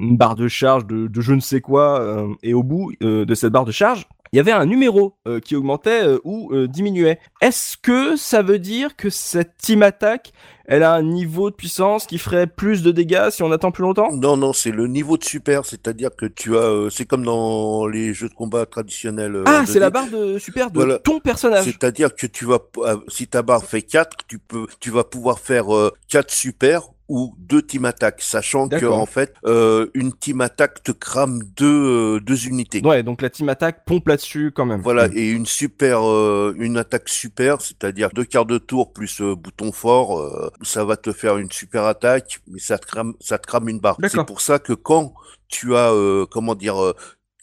[0.00, 3.52] une barre de charge de, de je ne sais quoi et au bout de cette
[3.52, 7.18] barre de charge, il y avait un numéro euh, qui augmentait euh, ou euh, diminuait.
[7.40, 10.32] Est-ce que ça veut dire que cette team attack,
[10.66, 13.82] elle a un niveau de puissance qui ferait plus de dégâts si on attend plus
[13.82, 14.10] longtemps?
[14.12, 18.12] Non, non, c'est le niveau de super, c'est-à-dire que tu as, c'est comme dans les
[18.14, 19.42] jeux de combat traditionnels.
[19.46, 19.66] Ah, 2D.
[19.66, 20.98] c'est la barre de super de Voilà.
[20.98, 21.64] ton personnage.
[21.64, 22.58] C'est-à-dire que tu vas,
[23.08, 27.34] si ta barre fait 4, tu peux, tu vas pouvoir faire euh, 4 super ou
[27.38, 32.20] deux team attack, sachant que en fait, euh, une team attack te crame deux, euh,
[32.20, 32.80] deux unités.
[32.84, 34.80] Ouais, donc la team attack pompe là-dessus quand même.
[34.80, 39.34] Voilà, et une super, euh, une attaque super, c'est-à-dire deux quarts de tour plus euh,
[39.34, 43.38] bouton fort, euh, ça va te faire une super attaque, mais ça te crame, ça
[43.38, 43.96] te crame une barre.
[44.08, 45.14] C'est pour ça que quand
[45.48, 46.94] tu as, euh, comment dire, euh,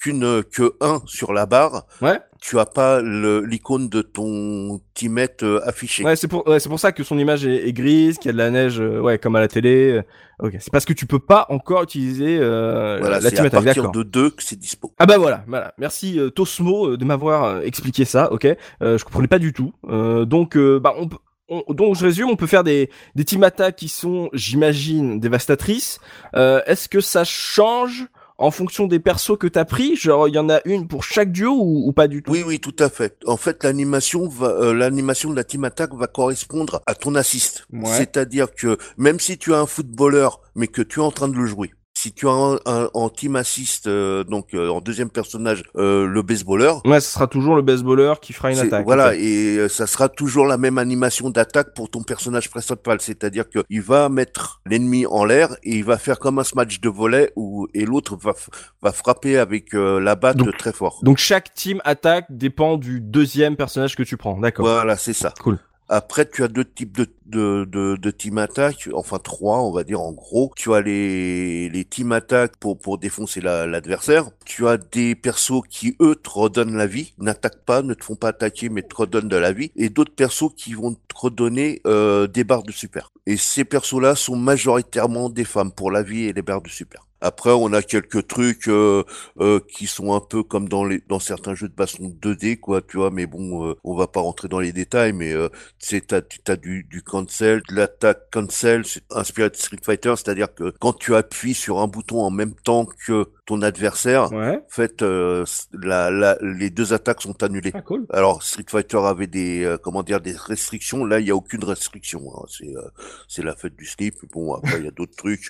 [0.04, 2.20] qu'une que un sur la barre, Ouais.
[2.42, 6.04] tu as pas l'icône de ton teammate euh, affiché.
[6.04, 8.30] Ouais, c'est pour, ouais, c'est pour ça que son image est, est grise, qu'il y
[8.30, 9.92] a de la neige, euh, ouais, comme à la télé.
[9.92, 10.02] euh,
[10.40, 13.50] Ok, c'est parce que tu peux pas encore utiliser euh, Voilà, la c'est team à
[13.50, 14.92] partir de 2 que c'est dispo.
[15.00, 15.74] Ah bah voilà, voilà.
[15.78, 18.30] Merci euh, Tosmo de m'avoir expliqué ça.
[18.34, 18.46] Ok,
[18.82, 19.72] euh, je comprenais pas du tout.
[19.88, 21.18] Euh, donc, bah on peut.
[21.50, 26.00] on- donc je résume, on peut faire des, des team qui sont, j'imagine, dévastatrices.
[26.36, 28.08] Euh, Est-ce que ça change
[28.44, 31.32] en fonction des persos que t'as pris Genre il y en a une pour chaque
[31.32, 32.32] duo ou, ou pas du tout?
[32.32, 33.18] Oui, oui, tout à fait.
[33.26, 37.66] En fait, l'animation va, euh, l'animation de la team attack va correspondre à ton assist.
[37.72, 37.86] Ouais.
[37.86, 41.36] C'est-à-dire que même si tu as un footballeur, mais que tu es en train de
[41.36, 41.72] le jouer,
[42.04, 46.06] si tu as un, un- en team assist, euh, donc euh, en deuxième personnage, euh,
[46.06, 46.86] le baseballeur.
[46.86, 48.84] Ouais, ce sera toujours le baseballeur qui fera une attaque.
[48.86, 53.60] Voilà, et ça sera toujours la même animation d'attaque pour ton personnage principal, c'est-à-dire que
[53.70, 57.32] il va mettre l'ennemi en l'air et il va faire comme un smash de volet
[57.36, 58.34] où et l'autre va
[58.82, 61.00] va frapper avec la batte Donc- très fort.
[61.04, 64.38] Donc chaque team attaque dépend du deuxième personnage que tu prends.
[64.40, 64.66] D'accord.
[64.66, 65.34] Voilà, c'est ça.
[65.42, 65.58] Cool.
[65.90, 70.02] Après, tu as deux types de, de, de, team attack, enfin trois, on va dire
[70.02, 70.52] en gros.
[70.56, 74.30] Tu as les, les team attack pour, pour défoncer la- l'adversaire.
[74.46, 78.16] tu as des persos qui, eux, te redonnent la vie, n'attaquent pas, ne te font
[78.16, 79.72] pas attaquer, mais te redonnent de la vie.
[79.76, 83.10] Et d'autres persos qui vont te redonner euh, des barres de super.
[83.26, 87.06] Et ces persos-là sont majoritairement des femmes pour la vie et les barres de super.
[87.24, 89.04] Après, on a quelques trucs euh,
[89.40, 93.12] euh, qui sont un peu comme dans certains jeux de baston 2D, quoi, tu vois.
[93.12, 95.48] Mais bon, euh, on va pas rentrer dans les détails, mais euh,
[95.80, 100.54] c'est t'as t'as du du cancel, de l'attaque cancel, c'est inspiré de Street Fighter, c'est-à-dire
[100.54, 104.58] que quand tu appuies sur un bouton en même temps que ton adversaire, Ouais.
[104.58, 107.72] en fait, euh, la, la, les deux attaques sont annulées.
[107.74, 108.06] Ah, cool.
[108.10, 111.04] Alors Street Fighter avait des euh, comment dire des restrictions.
[111.04, 112.22] Là, il y a aucune restriction.
[112.36, 112.46] hein.
[112.48, 112.82] C'est euh,
[113.28, 114.16] c'est la fête du slip.
[114.32, 115.50] Bon, après il y a d'autres trucs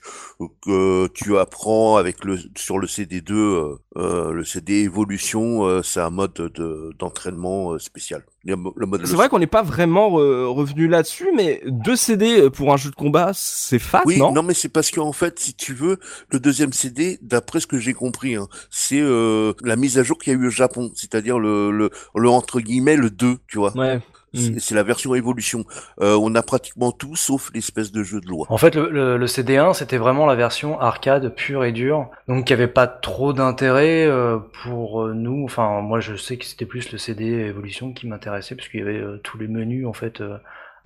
[0.62, 3.32] que tu apprends avec le sur le CD2.
[3.34, 8.24] euh, euh, le CD évolution, euh, c'est un mode de d'entraînement spécial.
[8.46, 11.96] Le, mo- le mode C'est vrai qu'on n'est pas vraiment euh, revenu là-dessus, mais deux
[11.96, 15.14] CD pour un jeu de combat, c'est fat, Oui, non, non, mais c'est parce qu'en
[15.14, 15.98] fait, si tu veux,
[16.30, 20.18] le deuxième CD, d'après ce que j'ai compris, hein, c'est euh, la mise à jour
[20.18, 23.60] qu'il y a eu au Japon, c'est-à-dire le, le, le entre guillemets le 2, tu
[23.60, 23.76] vois.
[23.78, 24.02] Ouais.
[24.34, 25.64] C'est c'est la version évolution.
[26.02, 28.46] Euh, on a pratiquement tout sauf l'espèce de jeu de loi.
[28.50, 32.46] En fait, le, le, le CD1, c'était vraiment la version arcade pure et dure, donc
[32.46, 35.44] qui avait pas trop d'intérêt euh, pour euh, nous.
[35.46, 38.84] Enfin, moi, je sais que c'était plus le CD Evolution qui m'intéressait, parce qu'il y
[38.84, 40.38] avait euh, tous les menus en fait euh,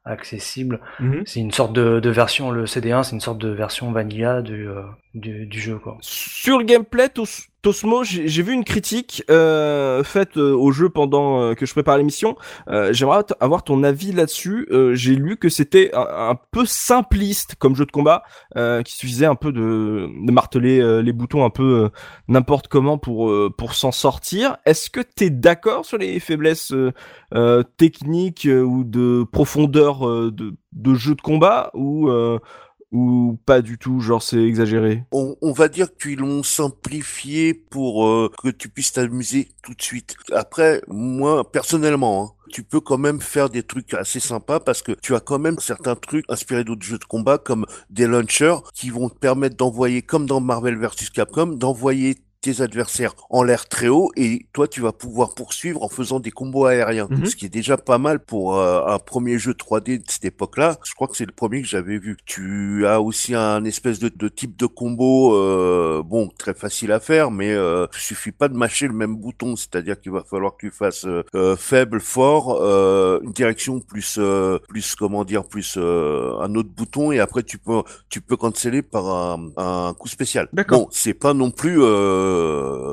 [0.05, 0.79] accessibles.
[0.99, 1.23] Mhm.
[1.25, 4.67] C'est une sorte de, de version, le CD1, c'est une sorte de version vanilla du,
[4.67, 4.81] euh,
[5.13, 5.97] du, du jeu, quoi.
[6.01, 11.41] Sur le gameplay, Tos- Tosmo, j'ai vu une critique euh, faite euh, au jeu pendant
[11.41, 12.35] euh, que je prépare l'émission.
[12.69, 14.67] Euh, J'aimerais avoir ton avis là-dessus.
[14.71, 18.23] Euh, j'ai lu que c'était un, peu simpliste comme jeu de combat,
[18.85, 21.89] qui suffisait un peu de, de marteler les boutons un peu
[22.27, 24.57] n'importe comment pour pour s'en sortir.
[24.65, 26.73] Est-ce que t'es d'accord sur les faiblesses
[27.77, 32.09] techniques ou de profondeur de, de jeu de combat ou
[32.91, 35.03] ou pas du tout, genre c'est exagéré?
[35.11, 40.15] On, va dire qu'ils l'ont simplifié pour euh, que tu puisses t'amuser tout de suite.
[40.31, 44.93] Après, moi, personnellement, hein, tu peux quand même faire des trucs assez sympas parce que
[44.93, 48.89] tu as quand même certains trucs inspirés d'autres jeux de combat comme des launchers qui
[48.89, 53.87] vont te permettre d'envoyer, comme dans Marvel vs Capcom, d'envoyer tes adversaires en l'air très
[53.87, 57.25] haut et toi tu vas pouvoir poursuivre en faisant des combos aériens Mhm.
[57.25, 60.77] ce qui est déjà pas mal pour euh, un premier jeu 3D de cette époque-là
[60.83, 64.09] je crois que c'est le premier que j'avais vu tu as aussi un espèce de,
[64.13, 68.47] de type de combo euh, bon très facile à faire mais euh, il suffit pas
[68.49, 71.99] de mâcher le même bouton c'est-à-dire qu'il va falloir que tu fasses euh, euh, faible
[71.99, 77.19] fort euh, une direction plus euh, plus comment dire plus euh, un autre bouton et
[77.19, 80.81] après tu peux tu peux canceller par un, un coup spécial D'accord.
[80.81, 82.25] bon c'est pas non plus euh,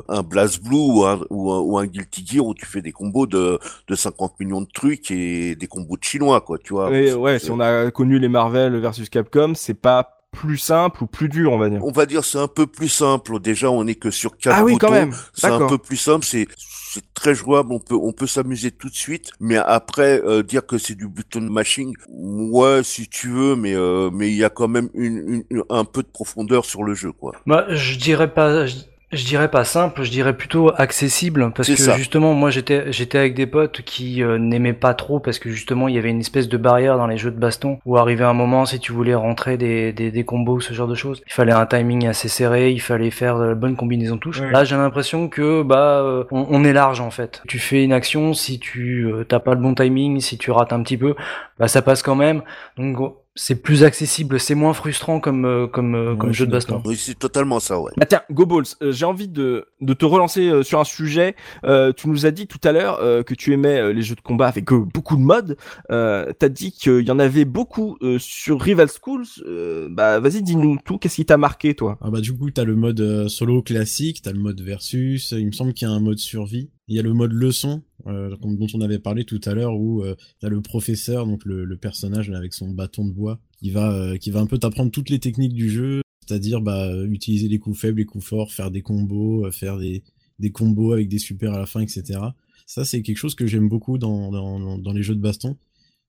[0.07, 2.91] un Blast Blue ou un, ou, un, ou un Guilty Gear où tu fais des
[2.91, 6.89] combos de, de 50 millions de trucs et des combos de chinois, quoi, tu vois.
[6.89, 11.07] Ouais, ouais, si on a connu les Marvel versus Capcom, c'est pas plus simple ou
[11.07, 11.79] plus dur, on va dire.
[11.85, 13.39] On va dire c'est un peu plus simple.
[13.39, 14.87] Déjà, on est que sur quatre Ah oui, boutons.
[14.87, 15.13] quand même.
[15.33, 16.25] C'est un peu plus simple.
[16.25, 17.71] C'est c'est très jouable.
[17.71, 19.31] On peut on peut s'amuser tout de suite.
[19.39, 24.09] Mais après euh, dire que c'est du button mashing, ouais, si tu veux, mais euh,
[24.11, 26.95] mais il y a quand même une, une- une- un peu de profondeur sur le
[26.95, 27.31] jeu, quoi.
[27.47, 28.75] Bah, je dirais pas, je,
[29.15, 31.97] je dirais pas simple, je dirais plutôt accessible, parce que ça.
[31.97, 35.87] justement, moi, j'étais, j'étais avec des potes qui euh, n'aimaient pas trop, parce que justement,
[35.87, 38.33] il y avait une espèce de barrière dans les jeux de baston, où arrivé un
[38.33, 41.33] moment, si tu voulais rentrer des, des, des combos ou ce genre de choses, il
[41.33, 44.41] fallait un timing assez serré, il fallait faire de la bonne combinaison de touches.
[44.41, 44.51] Ouais.
[44.51, 47.41] Là, j'ai l'impression que bah, euh, on, on est large en fait.
[47.47, 50.73] Tu fais une action, si tu euh, t'as pas le bon timing, si tu rates
[50.73, 51.15] un petit peu,
[51.59, 52.41] bah ça passe quand même.
[52.77, 56.45] Donc c'est plus accessible, c'est moins frustrant comme euh, comme euh, Ouais, comme je jeu
[56.45, 56.81] de baston.
[56.85, 57.91] Oui, c'est totalement ça, ouais.
[57.97, 61.35] Bah tiens, Go Balls, euh, j'ai envie de, de te relancer euh, sur un sujet.
[61.65, 64.15] Euh, tu nous as dit tout à l'heure euh, que tu aimais euh, les jeux
[64.15, 65.57] de combat avec euh, beaucoup de modes.
[65.91, 69.25] Euh, T'as dit qu'il y en avait beaucoup euh, sur Rival Schools.
[69.45, 70.97] Euh, bah vas-y, dis-nous tout.
[70.97, 71.97] Qu'est-ce qui t'a marqué, toi?
[72.01, 75.47] Ah bah du coup t'as le mode euh, solo classique, t'as le mode versus, il
[75.47, 76.69] me semble qu'il y a un mode survie.
[76.87, 80.03] Il y a le mode leçon euh, dont on avait parlé tout à l'heure où
[80.03, 83.71] euh, t'as le professeur, donc le, le personnage là, avec son bâton de bois, qui
[83.71, 87.47] va euh, qui va un peu t'apprendre toutes les techniques du jeu, c'est-à-dire bah utiliser
[87.47, 90.03] les coups faibles, les coups forts, faire des combos, euh, faire des
[90.37, 92.19] des combos avec des super à la fin, etc.
[92.67, 95.57] Ça c'est quelque chose que j'aime beaucoup dans, dans dans les jeux de baston.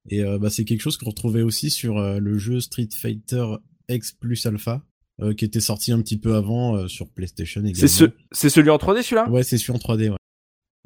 [0.09, 3.45] Et bah, c'est quelque chose qu'on retrouvait aussi sur le jeu Street Fighter
[3.89, 4.85] X plus Alpha,
[5.23, 7.81] euh, qui était sorti un petit peu avant euh, sur PlayStation également.
[7.81, 9.31] C'est ce, c'est celui en 3D, celui-là?
[9.31, 10.17] Ouais, c'est celui en 3D, ouais.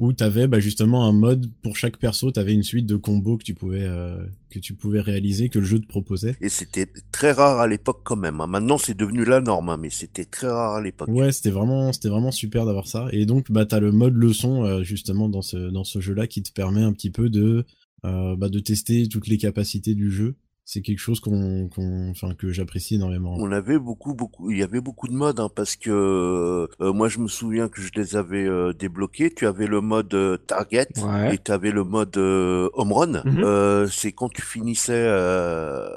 [0.01, 3.45] Où t'avais bah, justement un mode pour chaque perso, t'avais une suite de combos que
[3.45, 6.37] tu pouvais euh, que tu pouvais réaliser, que le jeu te proposait.
[6.41, 8.41] Et c'était très rare à l'époque quand même.
[8.41, 8.47] hein.
[8.47, 11.09] Maintenant, c'est devenu la norme, hein, mais c'était très rare à l'époque.
[11.11, 13.09] Ouais, c'était vraiment c'était vraiment super d'avoir ça.
[13.13, 16.43] Et donc bah t'as le mode leçon euh, justement dans ce dans ce jeu-là qui
[16.43, 17.67] te permet un petit peu de
[18.07, 20.35] euh, bah, de tester toutes les capacités du jeu.
[20.73, 23.35] C'est quelque chose qu'on qu'on enfin que j'apprécie énormément.
[23.41, 27.09] On avait beaucoup, beaucoup, il y avait beaucoup de modes, hein, parce que euh, moi
[27.09, 29.33] je me souviens que je les avais euh, débloqués.
[29.35, 31.35] Tu avais le mode euh, target Ouais.
[31.35, 33.23] et tu avais le mode euh, home run.
[33.25, 33.43] Mhm.
[33.43, 35.89] Euh, c'est quand tu finissais euh,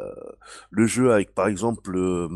[0.72, 2.28] le jeu avec par exemple le,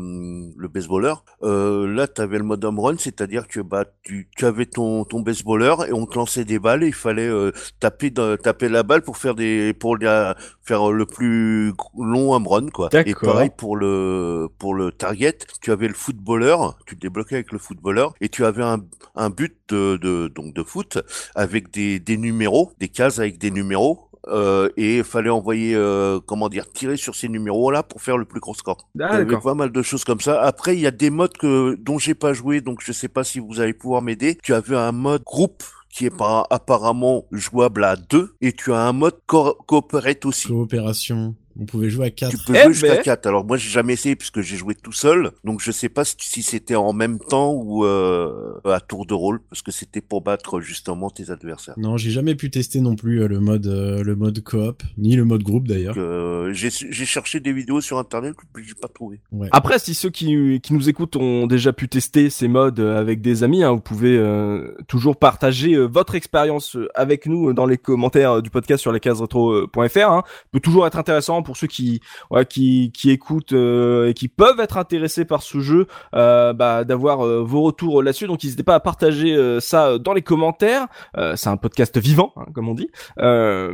[0.56, 1.24] le baseballeur.
[1.42, 5.02] Euh, là, tu avais le mode home run, c'est-à-dire que bah tu, tu avais ton
[5.04, 8.84] ton baseballeur et on te lançait des balles et il fallait euh, taper taper la
[8.84, 12.88] balle pour faire des pour la- faire le plus long home run quoi.
[13.08, 17.52] Et pareil pour le pour le target, tu avais le footballeur, tu te débloquais avec
[17.52, 18.78] le footballeur et tu avais un,
[19.14, 20.98] un but de, de donc de foot
[21.34, 24.04] avec des des numéros, des cases avec des numéros.
[24.26, 28.26] Euh, et il fallait envoyer, euh, comment dire, tirer sur ces numéros-là pour faire le
[28.26, 28.76] plus gros score.
[29.00, 30.42] Ah, Il y pas mal de choses comme ça.
[30.42, 33.24] Après, il y a des modes que dont j'ai pas joué, donc je sais pas
[33.24, 34.36] si vous allez pouvoir m'aider.
[34.42, 38.80] Tu avais un mode groupe qui est pas apparemment jouable à deux, et tu as
[38.80, 40.48] un mode co- coopérate aussi.
[40.48, 41.34] Coopération.
[41.60, 42.30] On pouvait jouer à 4.
[42.30, 43.02] Tu peux Eh jouer jusqu'à ben.
[43.02, 43.26] 4.
[43.26, 46.42] Alors moi j'ai jamais essayé puisque j'ai joué tout seul, donc je sais pas si-
[46.42, 50.60] c'était en même temps ou euh, à tour de rôle parce que c'était pour battre
[50.60, 51.74] justement tes adversaires.
[51.76, 55.16] Non, j'ai jamais pu tester non plus euh, le mode euh, le mode coop, ni
[55.16, 55.94] le mode groupe d'ailleurs.
[55.98, 56.70] Euh, j'ai
[57.04, 59.20] cherché des vidéos sur internet, mais j'ai pas trouvé.
[59.32, 59.48] Ouais.
[59.52, 63.42] Après, si ceux qui, qui nous écoutent ont déjà pu tester ces modes avec des
[63.42, 68.42] amis, hein, vous pouvez euh, toujours partager euh, votre expérience avec nous dans les commentaires
[68.42, 69.98] du podcast sur lescaseretro.fr.
[70.10, 70.22] Hein.
[70.26, 74.28] Ça peut toujours être intéressant pour ceux qui, ouais, qui, qui écoutent euh, et qui
[74.28, 78.26] peuvent être intéressés par ce jeu, euh, bah, d'avoir euh, vos retours là-dessus.
[78.26, 80.88] Donc, n'hésitez pas à partager ça dans les commentaires.
[81.36, 82.90] C'est un podcast vivant, hein, comme on dit.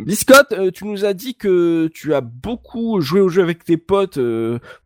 [0.07, 4.21] Biscotte, tu nous as dit que tu as beaucoup joué au jeu avec tes potes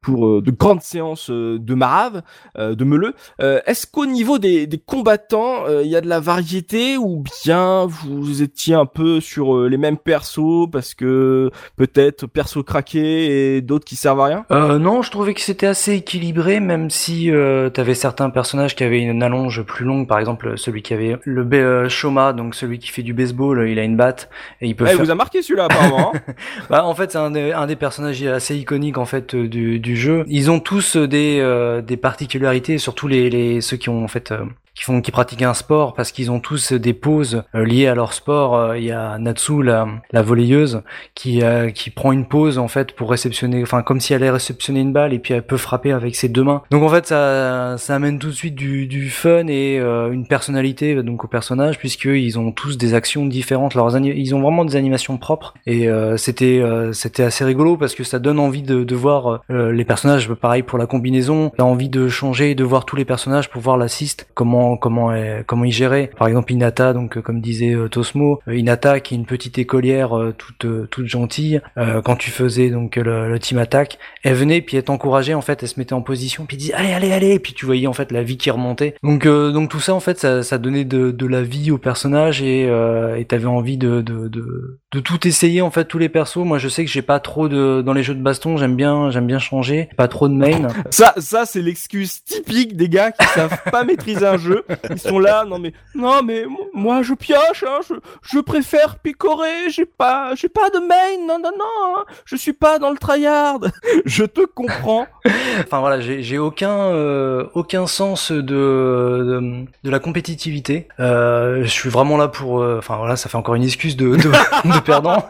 [0.00, 2.22] pour de grandes séances de marave,
[2.56, 3.12] de meuleux.
[3.38, 8.40] Est-ce qu'au niveau des, des combattants, il y a de la variété ou bien vous
[8.40, 12.62] étiez un peu sur les mêmes persos parce que peut-être perso
[12.94, 14.44] et d'autres qui servent à rien?
[14.50, 18.84] Euh, non, je trouvais que c'était assez équilibré, même si euh, t'avais certains personnages qui
[18.84, 22.54] avaient une allonge plus longue, par exemple celui qui avait le B- euh, Shoma, donc
[22.54, 24.28] celui qui fait du baseball, il a une batte
[24.60, 24.98] et il peut Eh, faire.
[25.04, 26.12] vous a marqué celui-là apparemment.
[26.14, 26.20] hein
[26.70, 29.78] Bah, en fait, c'est un, des- un des personnages assez iconiques en fait euh, du,
[29.78, 30.24] du jeu.
[30.28, 34.08] Ils ont tous euh, des, euh, des particularités, surtout les, les ceux qui ont en
[34.08, 37.64] fait euh, qui font qui pratiquent un sport parce qu'ils ont tous des poses euh,
[37.64, 38.56] liées à leur sport.
[38.56, 40.82] Euh, Il y a Natsu, la, la volleyeuse,
[41.16, 44.30] qui euh, qui prend une pose en fait pour réceptionner, enfin comme si elle allait
[44.30, 46.62] réceptionner une balle et puis elle peut frapper avec ses deux mains.
[46.70, 50.26] Donc en fait, ça ça amène tout de suite du, du fun et euh, une
[50.26, 53.74] personnalité donc au personnage puisqu'ils ont tous des actions différentes.
[53.74, 57.94] Leurs ils ont vraiment des animations propres et euh, c'était euh, c'était assez rigolo parce
[57.94, 60.28] que ça donne envie de, de voir les personnages.
[60.34, 63.62] Pareil pour la combinaison, t'as envie de changer et de voir tous les personnages pour
[63.62, 66.10] voir l'assist comment comment elle- comment ils géraient.
[66.18, 71.06] Par exemple Inata, donc comme disait Tosmo, Inata qui est une petite écolière toute toute
[71.06, 71.60] gentille.
[72.04, 75.62] quand tu faisais donc le, le team attack, elle venait puis elle t'encourageait en fait,
[75.62, 77.92] elle se mettait en position puis disait allez allez allez et puis tu voyais en
[77.92, 78.94] fait la vie qui remontait.
[79.02, 82.42] Donc euh, donc tout ça en fait ça, ça donnait de, la vie au personnage
[82.42, 86.38] et euh, t'avais envie de, de tout essayer en fait tous les persos.
[86.38, 89.10] Moi je sais que j'ai pas trop de dans les jeux de baston, j'aime bien
[89.10, 90.68] j'aime bien changer, pas trop de main.
[90.90, 94.64] Ça, ça c'est l'excuse typique des gars qui savent pas maîtriser un jeu.
[94.90, 98.98] Ils sont là, non mais, non mais mo- moi je pioche, hein, je, je préfère
[98.98, 99.70] picorer.
[99.70, 101.26] J'ai pas, j'ai pas de main.
[101.26, 103.60] Non non non, hein, je suis pas dans le tryhard.
[104.06, 105.06] je te comprends.
[105.60, 110.86] Enfin voilà, j'ai aucun euh, aucun sens de, de de la compétitivité.
[111.00, 112.60] Euh, je suis vraiment là pour.
[112.62, 114.22] euh, Enfin voilà, ça fait encore une excuse de de,
[114.74, 115.26] de perdant.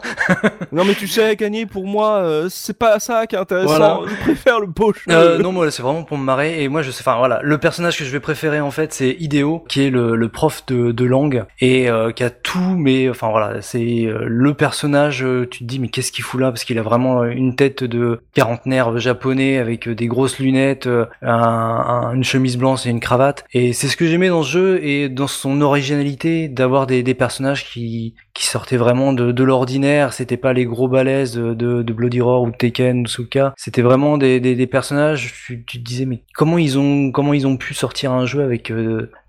[0.71, 3.67] Non mais tu sais, gagner pour moi, c'est pas ça qui est intéressant.
[3.67, 3.99] Voilà.
[4.07, 5.37] Je préfère le beau jeu.
[5.39, 6.63] Non, moi, c'est vraiment pour me marrer.
[6.63, 9.15] Et moi, je sais, enfin, voilà, le personnage que je vais préférer, en fait, c'est
[9.19, 13.29] Ideo, qui est le, le prof de, de langue et qui a tout, mais, enfin,
[13.29, 16.51] voilà, c'est le personnage, tu te dis, mais qu'est-ce qu'il fout là?
[16.51, 20.87] Parce qu'il a vraiment euh, une tête de quarantenaire japonais avec euh, des grosses lunettes,
[20.87, 23.45] euh, un- un- une chemise blanche et une cravate.
[23.53, 27.65] Et c'est ce que j'aimais dans ce jeu et dans son originalité d'avoir des, personnages
[27.65, 30.13] qui, qui sortaient vraiment de, de l'ordinaire.
[30.13, 33.53] C'était pas les gros balaises de, Bloody Roar ou de Tekken ou Suka.
[33.57, 35.33] C'était vraiment des, personnages.
[35.45, 38.71] Tu, te disais mais comment ils ont comment ils ont pu sortir un jeu avec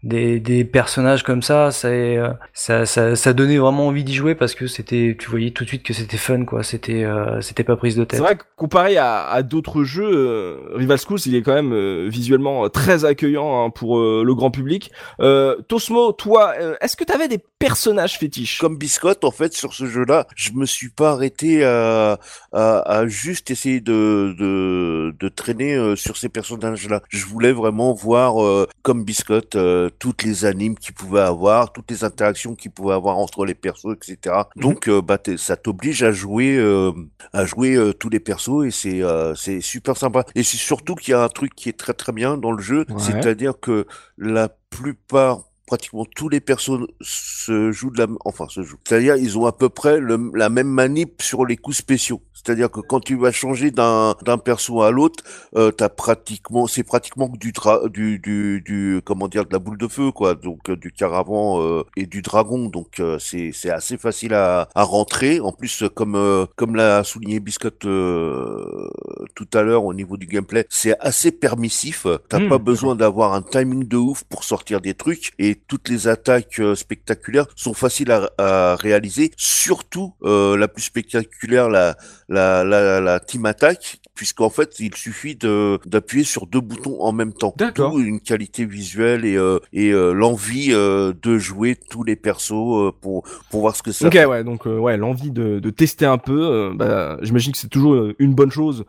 [0.03, 4.35] des, des personnages comme ça C'est euh, ça, ça ça donnait vraiment envie d'y jouer
[4.35, 6.63] parce que c'était tu voyais tout de suite que c'était fun quoi.
[6.63, 8.21] C'était euh, c'était pas prise de C'est tête.
[8.21, 12.07] vrai que comparé à, à d'autres jeux, euh, Rival Schools, il est quand même euh,
[12.09, 14.91] visuellement euh, très accueillant hein, pour euh, le grand public.
[15.21, 18.59] Euh, Tosmo, toi, euh, est-ce que t'avais des personnages fétiches?
[18.59, 22.19] Comme Biscotte, en fait, sur ce jeu-là, je me suis pas arrêté à,
[22.53, 27.03] à, à juste essayer de, de, de traîner euh, sur ces personnages-là.
[27.11, 31.91] Je voulais vraiment voir, euh, comme Biscotte, euh, toutes les animes qu'il pouvait avoir, toutes
[31.91, 34.37] les interactions qu'il pouvait avoir entre les persos, etc.
[34.57, 34.63] Mhm.
[34.63, 36.93] Donc, euh, bah, ça t'oblige à jouer, euh,
[37.33, 39.03] à jouer euh, tous les persos et c'est
[39.37, 40.25] c'est super sympa.
[40.35, 42.63] Et c'est surtout qu'il y a un truc qui est très très bien dans le
[42.63, 42.97] jeu, Ouais.
[42.99, 43.87] c'est-à-dire que
[44.17, 48.79] la plupart pratiquement tous les persos se jouent de la, enfin se jouent.
[48.87, 52.21] C'est-à-dire ils ont à peu près le- la même manip sur les coups spéciaux.
[52.35, 55.23] C'est-à-dire que quand tu vas changer d'un d'un perso à l'autre,
[55.57, 59.59] euh, t'as pratiquement, c'est pratiquement que du, dra- du du du comment dire de la
[59.59, 62.69] boule de feu quoi, donc euh, du caravan euh, et du dragon.
[62.77, 65.39] Donc euh, c'est c'est assez facile à à rentrer.
[65.41, 68.89] En plus, euh, comme euh, comme l'a souligné Biscotte euh,
[69.35, 72.07] tout à l'heure au niveau du gameplay, c'est assez permissif.
[72.29, 75.89] T'as Mm, pas besoin d'avoir un timing de ouf pour sortir des trucs et toutes
[75.89, 79.31] les attaques euh, spectaculaires sont faciles à, à réaliser.
[79.37, 81.97] Surtout euh, la plus spectaculaire, la
[82.29, 87.13] la la, la team attack, puisqu'en fait il suffit de d'appuyer sur deux boutons en
[87.13, 87.55] même temps.
[87.57, 87.99] D'accord.
[87.99, 93.25] Une qualité visuelle et euh, et euh, l'envie euh, de jouer tous les persos pour
[93.51, 94.07] pour voir ce que ça.
[94.07, 94.25] Ok fait.
[94.25, 98.35] ouais donc ouais l'envie de, de tester un peu bah, j'imagine que c'est toujours une
[98.35, 98.85] bonne chose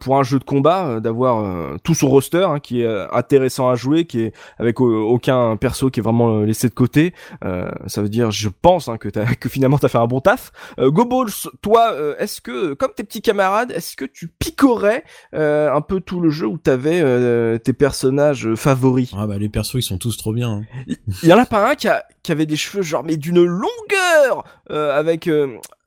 [0.00, 4.04] pour un jeu de combat d'avoir tout son roster hein, qui est intéressant à jouer
[4.04, 7.12] qui est avec aucun perso qui est vraiment euh, laissé de côté
[7.44, 10.20] Euh, ça veut dire je pense hein, que t'as que finalement t'as fait un bon
[10.20, 11.32] taf euh, Goballs
[11.62, 15.02] toi euh, est-ce que comme tes petits camarades est-ce que tu picorais
[15.34, 19.10] euh, un peu tout le jeu où t'avais euh, tes personnages favoris?
[19.18, 20.50] Ah bah les persos ils sont tous trop bien.
[20.50, 20.94] hein.
[21.22, 23.42] il y en a pas un qui, a, qui avait des cheveux genre mais d'une
[23.44, 25.28] longueur euh, avec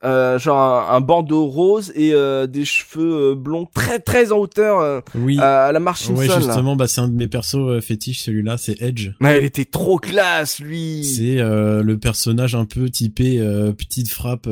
[0.03, 0.57] euh, genre
[0.91, 5.01] un, un bandeau rose et euh, des cheveux euh, blonds très très en hauteur euh,
[5.15, 5.39] Oui.
[5.39, 6.37] à la March ouais là.
[6.39, 9.09] justement bah c'est un de mes persos euh, fétiches celui-là c'est Edge.
[9.21, 11.03] Ouais, il était trop classe lui.
[11.03, 14.47] C'est euh, le personnage un peu typé euh, petite frappe.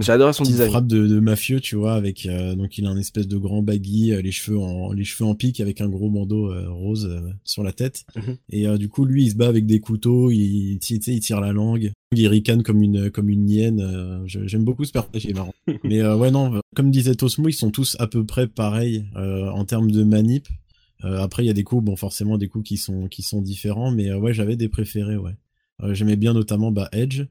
[0.00, 0.70] J'ai adoré son petite design.
[0.70, 3.62] frappe de, de mafieux, tu vois, avec euh, donc il a un espèce de grand
[3.62, 7.06] baggy, euh, les cheveux en les cheveux en pique avec un gros bandeau euh, rose
[7.10, 8.04] euh, sur la tête.
[8.16, 8.36] Mhm.
[8.50, 11.40] Et euh, du coup, lui, il se bat avec des couteaux, il, il, il tire
[11.40, 13.80] la langue, il ricane comme une comme une hyène.
[13.80, 15.54] euh, J'aime beaucoup ce personnage, il est marrant.
[15.84, 19.48] Mais euh, ouais, non, comme disait Tosmo, ils sont tous à peu près pareils euh,
[19.50, 20.48] en termes de manip.
[21.04, 23.42] Euh, après, il y a des coups, bon, forcément, des coups qui sont qui sont
[23.42, 25.36] différents, mais ouais, j'avais des préférés, ouais.
[25.92, 27.24] J'aimais bien notamment bah, Edge.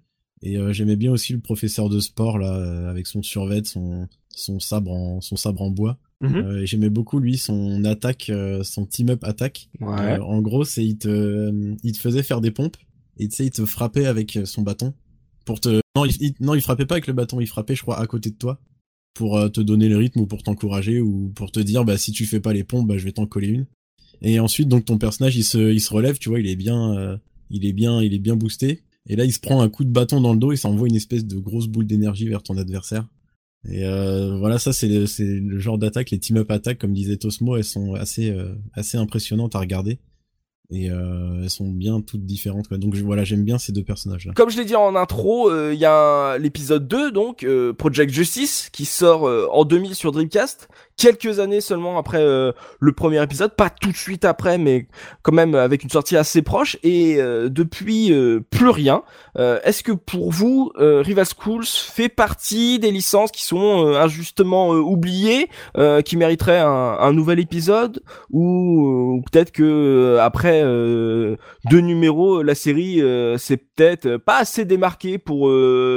[0.43, 4.91] Et j'aimais bien aussi le professeur de sport là, avec son survêt, son son sabre
[4.91, 5.97] en son sabre en bois.
[6.21, 6.65] Mhm.
[6.65, 9.69] J'aimais beaucoup lui son attaque, son team up attaque.
[9.79, 10.19] Ouais.
[10.19, 11.51] En gros, c'est il te
[11.83, 12.77] il te faisait faire des pompes
[13.17, 14.93] et tu sais il te frappait avec son bâton
[15.45, 17.99] pour te non il, non il frappait pas avec le bâton, il frappait je crois
[17.99, 18.59] à côté de toi
[19.13, 22.11] pour euh, te donner le rythme ou pour t'encourager ou pour te dire bah si
[22.11, 23.65] tu fais pas les pompes bah je vais t'en coller une.
[24.21, 26.93] Et ensuite donc ton personnage il se il se relève, tu vois, il est bien
[26.97, 27.17] euh,
[27.49, 29.91] il est bien il est bien boosté et là il se prend un coup de
[29.91, 32.57] bâton dans le dos et ça envoie une espèce de grosse boule d'énergie vers ton
[32.57, 33.07] adversaire.
[33.67, 37.57] Et euh, voilà, ça c'est le, le genre d'attaque, les team-up attaques, comme disait Tosmo,
[37.57, 39.99] elles sont assez euh, assez impressionnantes à regarder
[40.71, 42.67] et euh, elles sont bien toutes différentes.
[42.67, 42.77] Quoi.
[42.77, 44.33] Donc voilà, j'aime bien ces deux personnages là.
[44.35, 48.11] Comme je l'ai dit en intro, euh, il y a l'épisode 2, donc euh, Project
[48.13, 50.67] Justice, qui sort euh, en 2000 sur Dreamcast,
[50.97, 54.87] quelques années seulement après euh, le premier épisode, pas tout de suite après, mais
[55.23, 59.03] quand même avec une sortie assez proche, et euh, depuis euh, plus rien.
[59.37, 63.99] Euh, Est-ce que pour vous, euh, Rival Schools fait partie des licences qui sont euh,
[63.99, 65.49] injustement oubliées,
[66.05, 73.01] qui mériteraient un, un nouvel épisode, ou, ou peut-être que après deux numéros, la série
[73.37, 75.49] c'est peut-être pas assez démarqué pour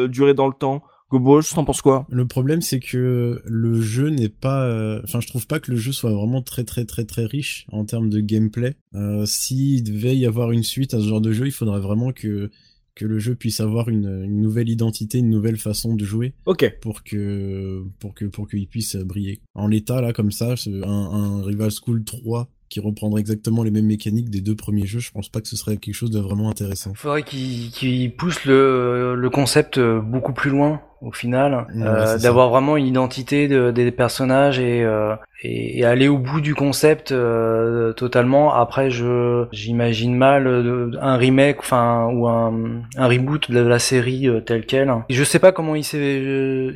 [0.08, 0.82] durer dans le temps?
[1.10, 2.06] Gobo, t'en penses quoi?
[2.10, 5.76] Le problème c'est que le jeu n'est pas, euh, enfin je trouve pas que le
[5.78, 8.74] jeu soit vraiment très très très très riche en termes de gameplay.
[8.94, 12.12] Euh, S'il devait y avoir une suite à ce genre de jeu, il faudrait vraiment
[12.12, 12.50] que
[12.94, 16.34] que le jeu puisse avoir une, une nouvelle identité, une nouvelle façon de jouer.
[16.46, 16.74] Ok.
[16.80, 19.40] pour que pour que pour qu'il puisse briller.
[19.54, 23.86] En l'état là comme ça, un, un Rival School 3 qui reprendrait exactement les mêmes
[23.86, 26.50] mécaniques des deux premiers jeux, je pense pas que ce serait quelque chose de vraiment
[26.50, 26.92] intéressant.
[26.94, 32.18] Faudrait qu'il qu'il pousse le, le concept euh, beaucoup plus loin au final, Ouais, euh,
[32.18, 36.54] d'avoir vraiment une identité de- des personnages et, euh, et, et aller au bout du
[36.54, 38.52] concept euh, totalement.
[38.54, 42.52] Après, je j'imagine mal euh, un remake, enfin ou un,
[42.96, 44.92] un reboot de la série euh, telle quelle.
[45.10, 46.20] Je sais pas comment il s'est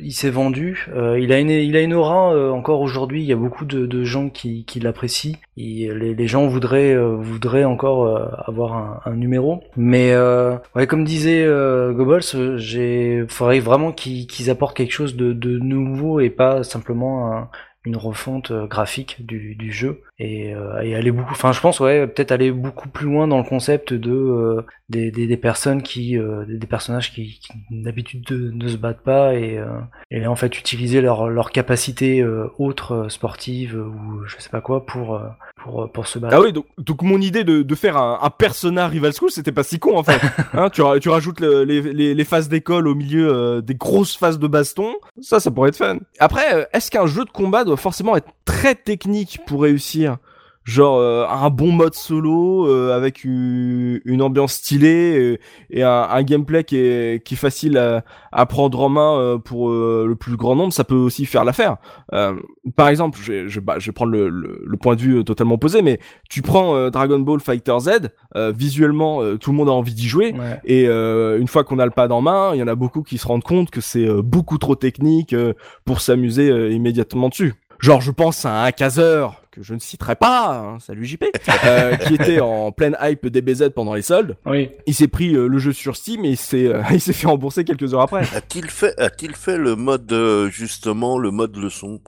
[0.01, 0.87] il s'est vendu.
[1.19, 3.21] Il a une il a une aura encore aujourd'hui.
[3.21, 5.35] Il y a beaucoup de, de gens qui, qui l'apprécient.
[5.57, 8.07] Et les, les gens voudraient voudraient encore
[8.47, 9.61] avoir un, un numéro.
[9.75, 13.91] Mais euh, ouais, comme disait Goebbels, j'ai faudrait vraiment
[14.27, 17.49] qu'ils apportent quelque chose de, nouveau et pas simplement un-
[17.85, 20.01] une refonte euh, graphique du, jeu.
[20.19, 23.37] Et, euh, et aller beaucoup enfin je pense ouais peut-être aller beaucoup plus loin dans
[23.37, 24.61] le concept de euh,
[24.93, 29.03] des, des, des personnes qui euh, des, personnages qui, qui d'habitude de- ne se battent
[29.03, 29.67] pas et euh,
[30.11, 34.61] et en fait utiliser leur leur capacité euh, autre euh, sportive ou je sais pas
[34.61, 35.19] quoi pour
[35.57, 38.29] pour pour se battre Ah oui, donc, donc mon idée de, de faire un, un
[38.29, 40.21] persona Rival School, c'était pas si con en fait.
[40.53, 44.39] hein, tu, tu rajoutes le- les, les, les phases d'école au milieu des grosses phases
[44.39, 45.97] de baston, ça, ça pourrait être fun.
[46.19, 50.17] Après, est-ce qu'un jeu de combat doit forcément être très technique pour réussir?
[50.65, 55.37] Genre euh, un bon mode solo euh, avec une, une ambiance stylée euh,
[55.69, 59.37] et, un, un gameplay qui est, qui est facile à, à prendre en main euh,
[59.37, 61.75] pour euh, le plus grand nombre, ça peut aussi faire l'affaire.
[62.13, 62.35] Euh,
[62.77, 65.23] par exemple, je, vais- je, bah, je vais prendre le, le, le point de vue
[65.25, 65.99] totalement opposé, mais
[66.29, 67.89] tu prends euh, Dragon Ball Fighter Z,
[68.37, 70.33] euh, visuellement, euh, tout le monde a envie d'y jouer.
[70.33, 70.61] Ouais.
[70.63, 73.03] Et euh, une fois qu'on a le pad en main, il y en a beaucoup
[73.03, 75.53] qui se rendent compte que c'est euh, beaucoup trop technique euh,
[75.83, 77.53] pour s'amuser euh, immédiatement dessus.
[77.79, 81.25] Genre, je pense à un caseur que je ne citerai pas, hein, salut JP,
[81.65, 84.35] euh, qui était en pleine hype DBZ pendant les soldes.
[84.47, 84.71] Oui.
[84.87, 87.27] Il s'est pris euh, le jeu sur Steam et il s'est euh, il s'est fait
[87.27, 88.23] rembourser quelques heures après.
[88.35, 92.01] A-t-il fait, a-t-il fait le mode euh, justement le mode leçon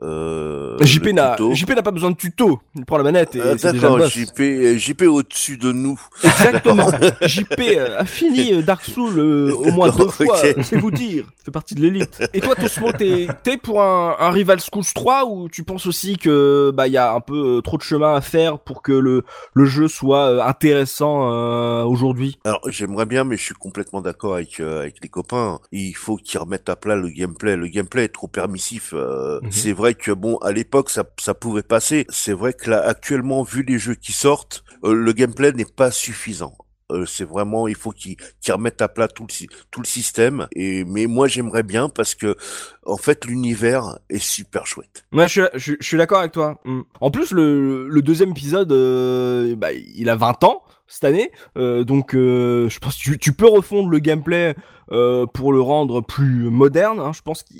[0.00, 2.60] euh, JP le n'a JP n'a pas besoin de tuto.
[2.76, 4.12] Il prend la manette et Ah, c'est déjà le D'accord, boss.
[4.12, 6.00] JP, JP au-dessus de nous.
[6.22, 6.88] Exactement.
[7.22, 7.60] JP
[7.98, 11.24] a fini Dark Souls euh, au moins deux fois, c'est vous dire.
[11.44, 12.22] Fait partie de l'élite.
[12.32, 16.16] Et toi, Tosmo, t'es t'es pour un, un Rival Schools 3 ou tu penses aussi
[16.16, 19.24] que bah y a un peu euh, trop de chemin à faire pour que le
[19.54, 24.34] le jeu soit euh, intéressant euh, aujourd'hui Alors j'aimerais bien, mais je suis complètement d'accord
[24.34, 25.58] avec euh, avec les copains.
[25.72, 27.56] Il faut qu'ils remettent à plat le gameplay.
[27.56, 28.92] Le gameplay est trop permissif.
[28.94, 29.50] euh, Mhm.
[29.52, 32.06] C'est vrai que bon, à l'époque ça ça pouvait passer.
[32.08, 36.56] C'est vrai que là actuellement, vu les jeux qui sortent, le gameplay n'est pas suffisant.
[36.90, 38.16] Euh, c'est vraiment, il faut qu'ils
[38.48, 40.48] remettent à plat tout le tout le système.
[40.52, 42.36] Et mais moi j'aimerais bien parce que
[42.86, 45.04] en fait l'univers est super chouette.
[45.12, 46.60] Ouais, je suis, d'accord avec toi.
[46.64, 46.80] Mm.
[47.00, 51.84] En plus, le, le deuxième épisode, euh, bah, il a 20 ans cette année, euh,
[51.84, 54.54] donc euh, je pense que tu, tu peux refondre le gameplay
[54.92, 57.00] euh, pour le rendre plus moderne.
[57.00, 57.12] hein.
[57.14, 57.58] Je pense qu'il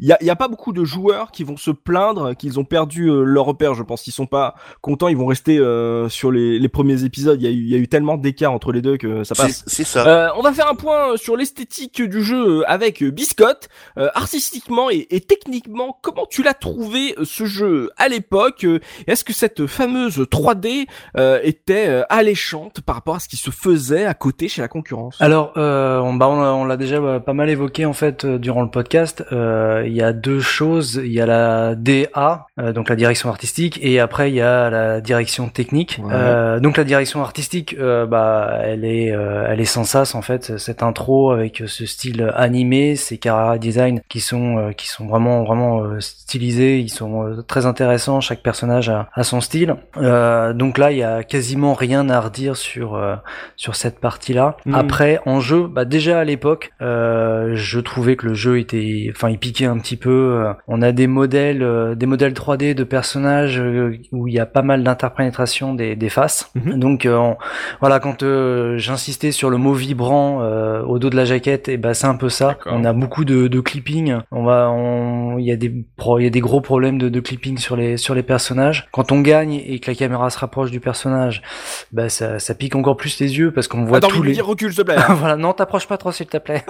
[0.00, 2.64] y a, il y a pas beaucoup de joueurs qui vont se plaindre qu'ils ont
[2.64, 3.74] perdu euh, leur repère.
[3.74, 7.40] Je pense qu'ils sont pas contents, ils vont rester euh, sur les, les premiers épisodes.
[7.40, 9.34] Il y, a eu, il y a eu tellement d'écart entre les deux que ça
[9.34, 9.64] passe.
[9.66, 10.06] C'est c'est ça.
[10.06, 13.68] Euh, on va faire un point sur l'esthétique du jeu avec Biscotte.
[13.98, 18.66] Euh, artistiquement et, et techniquement, comment tu l'as trouvé ce jeu à l'époque?
[19.06, 20.86] Est-ce que cette fameuse 3D
[21.16, 25.16] euh, était alléchante par rapport à ce qui se faisait à côté chez la concurrence?
[25.20, 28.24] Alors, euh, on, bah, on l'a- on l'a déjà euh, pas mal évoqué en fait
[28.24, 29.24] euh, durant le podcast.
[29.32, 31.00] Euh, Il y a deux choses.
[31.04, 35.00] Il y a la DA, donc la direction artistique, et après il y a la
[35.00, 36.00] direction technique.
[36.02, 36.60] Ouais.
[36.60, 40.56] Donc la direction artistique, bah, elle est, elle est sans sas en fait.
[40.58, 45.82] Cette intro avec ce style animé, ces chara design qui sont, qui sont vraiment, vraiment
[46.00, 46.78] stylisés.
[46.78, 48.20] Ils sont très intéressants.
[48.20, 49.76] Chaque personnage a, a son style.
[49.96, 53.00] Donc là, il y a quasiment rien à redire sur
[53.56, 54.56] sur cette partie-là.
[54.66, 54.74] Mhm.
[54.74, 56.43] Après, en jeu, bah déjà à l'époque,
[56.82, 60.10] euh, je trouvais que le jeu était, enfin, il piquait un petit peu.
[60.44, 64.38] euh, On a des modèles, euh, des modèles 3D de personnages euh, où il y
[64.40, 66.50] a pas mal d'interprétation des, des faces.
[66.54, 66.78] Mhm.
[66.78, 67.36] Donc on-
[67.80, 68.22] voilà, quand
[68.76, 70.40] j'insistais sur le mot vibrant
[70.86, 72.56] au dos de la jaquette, et ben c'est un peu ça.
[72.66, 74.16] On a beaucoup de, de clipping.
[74.30, 77.08] On va, on, il y a des, pro- il y a des gros problèmes de,
[77.08, 78.88] de clipping sur les sur les personnages.
[78.92, 81.42] Quand on gagne et que la caméra se rapproche du personnage,
[81.92, 84.32] bah ça, ça pique encore plus les yeux parce qu'on voit Attends, tous les.
[84.32, 84.96] dire recule s'il te plaît.
[85.10, 86.64] voilà, non, t'approches pas trop s'il te plaît.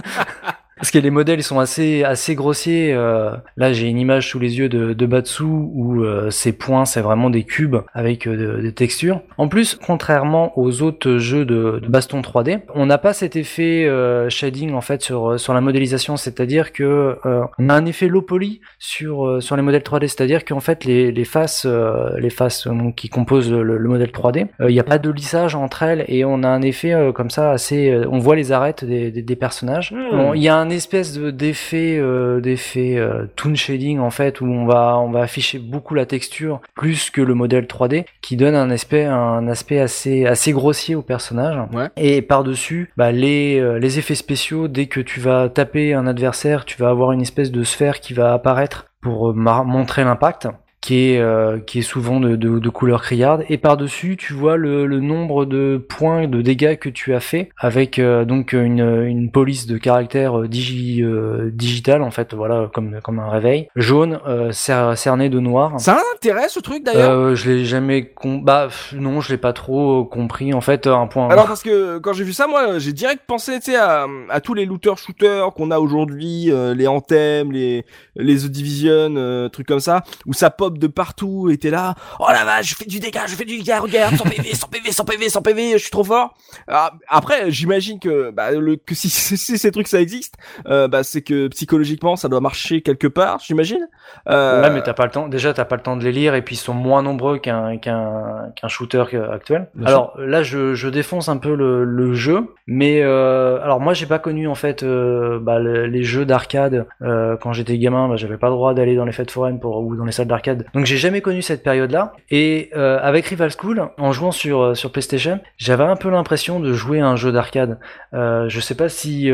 [0.84, 2.92] Parce que les modèles sont assez assez grossiers.
[2.92, 6.84] euh, là, j'ai une image sous les yeux de, de Batsu où euh, ces points
[6.84, 9.22] c'est vraiment des cubes avec euh, de- des textures.
[9.38, 13.86] En plus, contrairement aux autres jeux de, de baston 3D, on n'a pas cet effet
[13.86, 16.18] euh, shading en fait sur sur la modélisation.
[16.18, 20.02] C'est-à-dire que euh, on a un effet low poly sur euh, sur les modèles 3D.
[20.08, 24.10] C'est-à-dire qu'en fait les les faces euh, les faces euh, qui composent le, le modèle
[24.10, 26.92] 3D, euh, il n'y a pas de lissage entre elles et on a un effet
[26.92, 27.88] euh, comme ça assez.
[27.90, 29.90] euh, on voit les arêtes des, des, des personnages.
[29.90, 30.10] Hmm.
[30.14, 34.40] Bon, il y a un espèce de- d'effet euh, d'effet euh, toon shading en fait
[34.40, 38.36] où on va on va afficher beaucoup la texture plus que le modèle 3D qui
[38.36, 41.56] donne un aspect un aspect assez assez grossier au personnage.
[41.72, 41.88] Ouais.
[41.96, 46.06] Et par dessus, bah, les euh, les effets spéciaux dès que tu vas taper un
[46.06, 50.48] adversaire, tu vas avoir une espèce de sphère qui va apparaître pour euh, montrer l'impact
[50.84, 53.44] qui est euh, qui est souvent de, de, de couleur criarde.
[53.48, 57.20] Et par dessus tu vois le, le nombre de points de dégâts que tu as
[57.20, 62.34] fait avec euh, donc une, une police de caractère euh, digi euh, digital en fait
[62.34, 63.68] voilà comme comme un réveil.
[63.76, 65.80] Jaune euh, cer- cerné de noir.
[65.80, 67.10] Ça a un intérêt ce truc d'ailleurs?
[67.10, 71.06] Euh, je l'ai jamais com bah non je l'ai pas trop compris en fait un
[71.06, 71.28] point.
[71.30, 74.66] Alors parce que quand j'ai vu ça, moi, j'ai direct pensé, à, à tous les
[74.66, 77.84] looters shooters qu'on a aujourd'hui, euh, les Anthem, les
[78.16, 81.94] les The Division, euh, trucs comme ça, où ça pop de partout, et t'es là,
[82.20, 84.68] oh la vache, je fais du dégât, je fais du dégât, regarde, sans PV, sans
[84.68, 86.34] PV, sans PV, sans PV, je suis trop fort.
[86.68, 90.34] Ah, après, j'imagine que bah, le que si, si ces trucs ça existe,
[90.66, 93.86] euh, bah c'est que psychologiquement ça doit marcher quelque part, j'imagine.
[94.28, 95.28] Euh, Ouais, mais t'as pas le temps.
[95.28, 97.76] Déjà, t'as pas le temps de les lire, et puis ils sont moins nombreux qu'un
[97.78, 99.68] qu'un qu'un shooter actuel.
[99.74, 103.94] Bien alors là, je, je défonce un peu le, le jeu, mais euh, alors moi,
[103.94, 108.08] j'ai pas connu en fait bah, le- les jeux d'arcade quand j'étais gamin.
[108.08, 110.26] Bah, j'avais pas le droit d'aller dans les fêtes foraines pour ou dans les salles
[110.28, 112.12] d'arcade, donc j'ai jamais connu cette période-là.
[112.30, 116.60] Et euh, avec Rival School, en jouant sur euh, sur PlayStation, j'avais un peu l'impression
[116.60, 117.78] de jouer un jeu d'arcade.
[118.14, 119.30] Euh, je sais pas si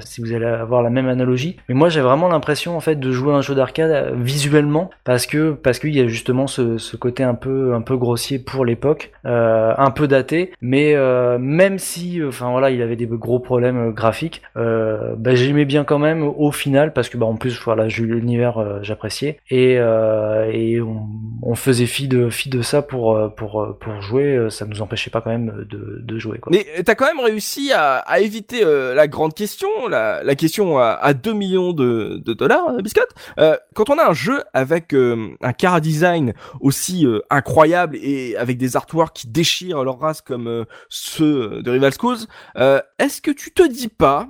[0.00, 3.12] si vous allez avoir la même analogie, mais moi j'ai vraiment l'impression en fait de
[3.12, 7.34] jouer un jeu d'arcade visuellement parce que parce qu'il y a justement ce, côté un
[7.34, 10.94] peu un peu grossier pour l'époque, un peu daté, mais
[11.38, 16.22] même si enfin voilà il avait des gros problèmes graphiques, bah, j'aimais bien quand même
[16.22, 19.78] au final parce que bah en plus voilà l'univers j'appréciais et,
[20.52, 24.46] et on, faisait fi de ça pour pour pour jouer.
[24.50, 26.38] Ça nous empêchait pas quand même de, jouer.
[26.38, 26.52] Quoi.
[26.52, 31.32] Mais t'as quand même réussi à, éviter la grande question, la, question à, à 2
[31.32, 33.10] millions de, dollars, biscotte.
[33.74, 39.14] quand on a un jeu avec un cara design aussi incroyable et avec des artworks
[39.14, 42.26] qui déchirent leur race comme ceux de Rival Schools,
[42.98, 44.28] est-ce que tu te dis pas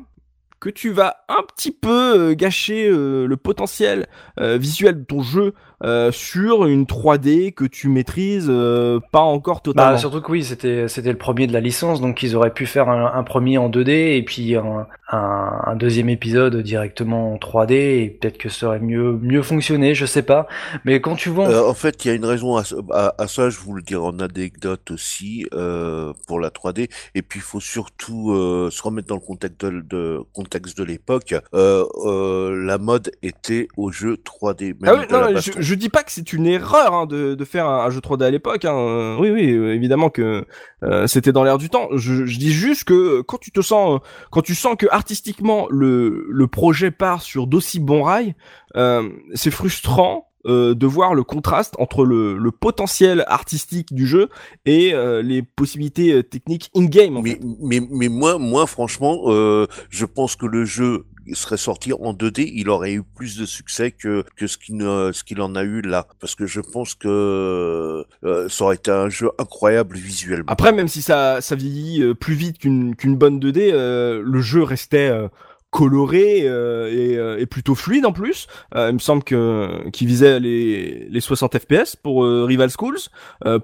[0.60, 4.06] que tu vas un petit peu euh, gâcher euh, le potentiel
[4.38, 5.54] euh, visuel de ton jeu
[6.12, 8.52] sur une 3D que tu maîtrises
[9.12, 9.92] pas encore totalement.
[9.92, 12.66] Bah, surtout que oui, c'était c'était le premier de la licence, donc ils auraient pu
[12.66, 18.18] faire un, premier en 2D et puis un, un, deuxième épisode directement en 3D et
[18.20, 20.46] peut-être que ça aurait mieux mieux fonctionné, je sais pas.
[20.84, 22.62] Mais quand tu vois, en fait, il y a une raison à,
[23.18, 23.50] à, ça.
[23.50, 25.46] Je vous le dirai en anecdote aussi
[26.26, 26.90] pour la 3D.
[27.14, 28.34] Et puis il faut surtout
[28.70, 33.68] se remettre dans le contexte de, de contexte de l'époque, euh, euh, la mode était
[33.76, 34.74] au jeu 3D.
[34.84, 37.68] Ah oui, non, je, je, dis pas que c'est une erreur hein, de, de, faire
[37.68, 38.64] un, jeu 3D à l'époque.
[38.64, 39.16] Hein.
[39.18, 40.44] Oui, oui, évidemment que
[40.82, 41.88] euh, c'était dans l'air du temps.
[41.96, 44.00] Je, je, dis juste que quand tu te sens,
[44.30, 48.34] quand tu sens que artistiquement le, le projet part sur d'aussi bons rails,
[48.76, 54.30] euh, c'est frustrant euh, de voir le contraste entre le, le, potentiel artistique du jeu
[54.64, 57.20] et euh, les possibilités euh, techniques in-game.
[57.22, 61.04] Mais, mais, mais, moi, moi franchement, euh, je pense que le jeu
[61.34, 65.54] serait sorti en 2D, il aurait eu plus de succès que, que ce qu'il en
[65.54, 66.06] a eu là.
[66.20, 70.44] Parce que je pense que ça aurait été un jeu incroyable visuellement.
[70.48, 75.12] Après, même si ça, ça vieillit plus vite qu'une qu'une bonne 2D, le jeu restait
[75.70, 78.46] coloré euh, et, euh, et, plutôt fluide en plus.
[78.74, 82.98] Euh, il me semble que qu'il visait les, les 60 FPS pour Rival Schools,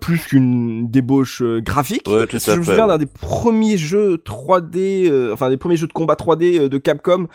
[0.00, 2.08] plus qu'une débauche graphique.
[2.08, 6.14] Ouais, je me souviens d'un des premiers jeux 3D, enfin des premiers jeux de combat
[6.14, 7.26] 3D de Capcom.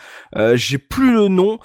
[0.54, 1.58] J'ai plus le nom.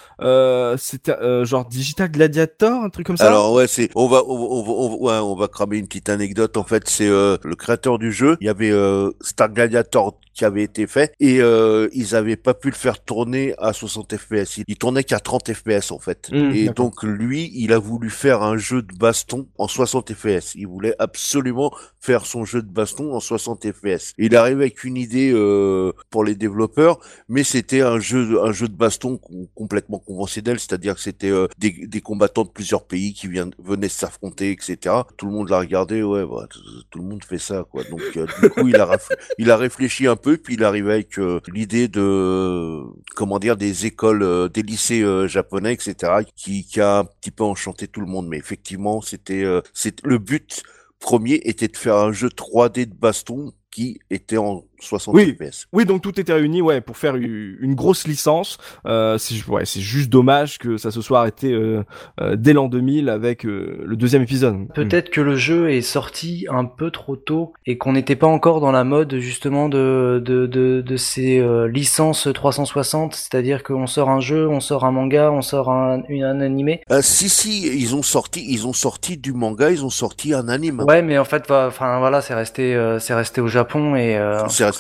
[0.77, 3.27] C'était genre Digital Gladiator, un truc comme ça.
[3.27, 6.57] Alors ouais, c'est on va on, on, ouais, on va cramer une petite anecdote.
[6.57, 8.37] En fait, c'est le créateur du jeu.
[8.41, 8.73] Il y avait
[9.21, 13.55] Star Gladiator qui avait été fait et euh, ils avaient pas pu le faire tourner
[13.57, 14.61] à 60 fps.
[14.67, 16.29] Il tournait qu'à 30 fps en fait.
[16.31, 20.53] Mmh, et donc lui, il a voulu faire un jeu de baston en 60 fps.
[20.55, 24.13] Il voulait absolument faire son jeu de baston en 60 fps.
[24.17, 28.51] il est arrivé avec une idée euh, pour les développeurs, mais c'était un jeu un
[28.51, 29.19] jeu de baston
[29.55, 33.89] complètement conventionnel, c'est-à-dire que c'était euh, des, des, combattants de plusieurs pays qui viennent, venaient
[33.89, 34.95] s'affronter, etc.
[35.17, 36.47] Tout le monde l'a regardé, ouais, bah,
[36.91, 37.83] tout le monde fait ça, quoi.
[37.85, 38.97] Donc du coup, il a
[39.38, 42.82] il a réfléchi un peu puis il arrivait avec euh, l'idée de,
[43.15, 47.32] comment dire, des écoles, euh, des lycées euh, japonais, etc., qui, qui a un petit
[47.32, 48.28] peu enchanté tout le monde.
[48.28, 50.63] Mais effectivement, c'était, c'est le but
[50.99, 55.36] premier était de faire un jeu 3D de baston qui était en 60 oui.
[55.36, 55.68] FPS.
[55.74, 58.57] Oui, donc tout était réuni, ouais, pour faire une grosse licence.
[58.86, 61.84] Euh, c'est ouais, c'est juste dommage que ça se soit arrêté euh,
[62.22, 64.68] euh, dès l'an 2000 avec euh, le deuxième épisode.
[64.74, 68.61] Peut-être que le jeu est sorti un peu trop tôt et qu'on n'était pas encore
[68.61, 74.09] dans la mode justement de de de, de ces euh, licences 360, c'est-à-dire qu'on sort
[74.09, 76.82] un jeu, on sort un manga, on sort un, un animé.
[77.01, 80.84] si si, ils ont sorti, ils ont sorti du manga, ils ont sorti un anime.
[80.88, 84.17] Ouais, mais en fait, enfin voilà, c'est resté c'est resté au Japon et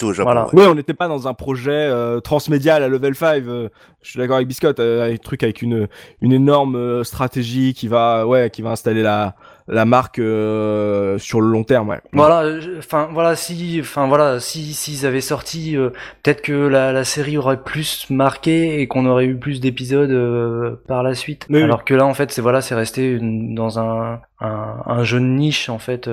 [0.03, 0.31] au Japon.
[0.31, 0.47] Voilà.
[0.53, 0.67] Ouais.
[0.67, 3.43] on n'était pas dans un projet euh, transmédial à level 5.
[3.45, 3.69] Euh,
[4.01, 5.87] je suis d'accord avec Biscotte, euh, un truc avec une
[6.21, 9.35] une énorme euh, stratégie qui va ouais qui va installer la
[9.67, 11.89] la marque euh, sur le long terme.
[11.89, 11.99] Ouais.
[12.13, 15.89] Voilà, enfin voilà si, enfin voilà si s'ils avaient sorti, euh,
[16.23, 20.81] peut-être que la, la, série aurait plus marqué et qu'on aurait eu plus d'épisodes euh,
[20.87, 21.45] par la suite.
[21.49, 25.19] Mais Alors que là en fait c'est voilà c'est resté dans un, un, un jeu
[25.19, 26.09] de niche en fait.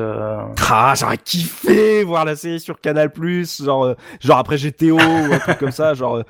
[0.69, 5.39] Ah j'aurais kiffé voir la série sur Canal Plus, genre genre après GTO ou un
[5.39, 6.23] truc comme ça, genre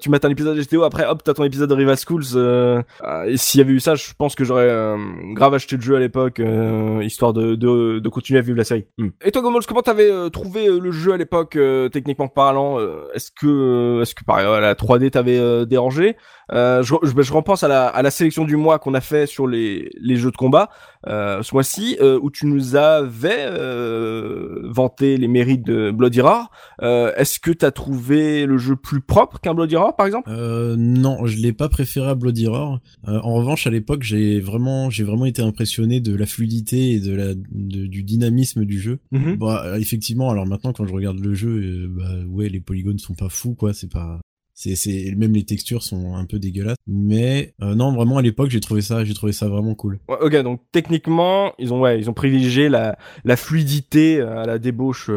[0.00, 2.84] tu mets un épisode de GTO après hop t'as ton épisode de Rival Schools.
[3.26, 4.96] et s'il y avait eu ça, je pense que j'aurais
[5.32, 6.40] grave acheté le jeu à l'époque.
[6.56, 8.86] Euh, histoire de, de, de, continuer à vivre la série.
[8.98, 9.08] Hmm.
[9.24, 11.58] Et toi, Gomols, comment t'avais euh, trouvé euh, le jeu à l'époque,
[11.92, 12.78] techniquement parlant
[13.14, 16.16] Est-ce que, est-ce que par la 3D t'avait dérangé?
[16.52, 19.46] Je, je, je, repense à la, à la sélection du mois qu'on a fait sur
[19.46, 20.70] les, les jeux de combat
[21.06, 23.46] ce mois-ci, où tu nous avais
[24.64, 26.50] vanté les mérites de Bloody Roar.
[26.80, 30.30] Est-ce que t'as trouvé le jeu plus propre qu'un Bloody Roar, par exemple?
[30.30, 32.80] Non, je l'ai pas préféré à Bloody Roar.
[33.06, 37.14] en revanche, à l'époque, j'ai vraiment, j'ai vraiment été impressionné de la fluidité et de
[37.14, 38.98] la du dynamisme du jeu.
[39.12, 43.14] Bah effectivement, alors maintenant quand je regarde le jeu, euh, bah ouais, les polygones sont
[43.14, 44.20] pas fous quoi, c'est pas
[44.56, 46.78] c'est même les textures sont un peu dégueulasses.
[46.86, 49.98] Mais euh, non vraiment à l'époque j'ai trouvé ça j'ai trouvé ça vraiment cool.
[50.08, 54.58] Ok donc techniquement ils ont ouais ils ont privilégié la la fluidité euh, à la
[54.58, 55.10] débauche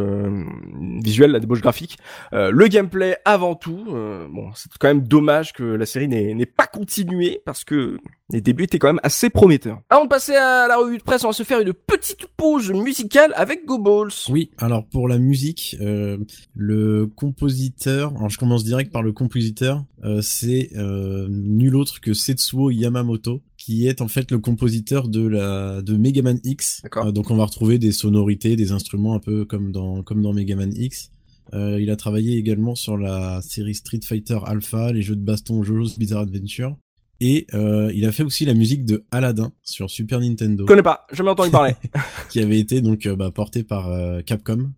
[1.01, 1.97] visuelle la débauche graphique.
[2.33, 7.41] Le gameplay avant tout bon c'est quand même dommage que la série n'ait pas continué
[7.45, 7.97] parce que
[8.31, 9.81] Les débuts étaient quand même assez prometteurs.
[9.89, 12.71] Avant de passer à la revue de presse, on va se faire une petite pause
[12.71, 14.11] musicale avec Go Balls.
[14.29, 16.17] Oui, alors pour la musique, euh,
[16.55, 22.13] le compositeur, alors je commence direct par le compositeur, euh, c'est euh, nul autre que
[22.13, 26.81] Setsuo Yamamoto, qui est en fait le compositeur de la de Mega Man X.
[26.83, 27.07] D'accord.
[27.07, 30.33] Euh, donc on va retrouver des sonorités, des instruments un peu comme dans comme dans
[30.33, 31.11] Mega Man X.
[31.53, 35.63] Euh, il a travaillé également sur la série Street Fighter Alpha, les jeux de baston
[35.63, 36.77] JoJo's Bizarre Adventure.
[37.21, 40.83] Et euh, il a fait aussi la musique de Aladdin sur Super Nintendo, Je connais
[40.83, 41.73] pas, jamais entendu parler.
[42.29, 44.71] qui avait été donc euh, bah, porté par euh, Capcom.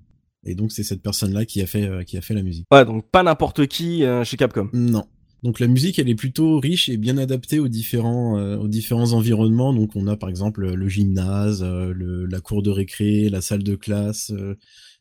[0.43, 2.65] Et donc c'est cette personne-là qui a fait euh, qui a fait la musique.
[2.71, 4.69] ouais, donc pas n'importe qui chez Capcom.
[4.73, 5.05] Non.
[5.43, 9.13] Donc la musique, elle est plutôt riche et bien adaptée aux différents euh, aux différents
[9.13, 9.73] environnements.
[9.73, 13.63] Donc on a par exemple le gymnase, euh, le, la cour de récré, la salle
[13.63, 14.31] de classe.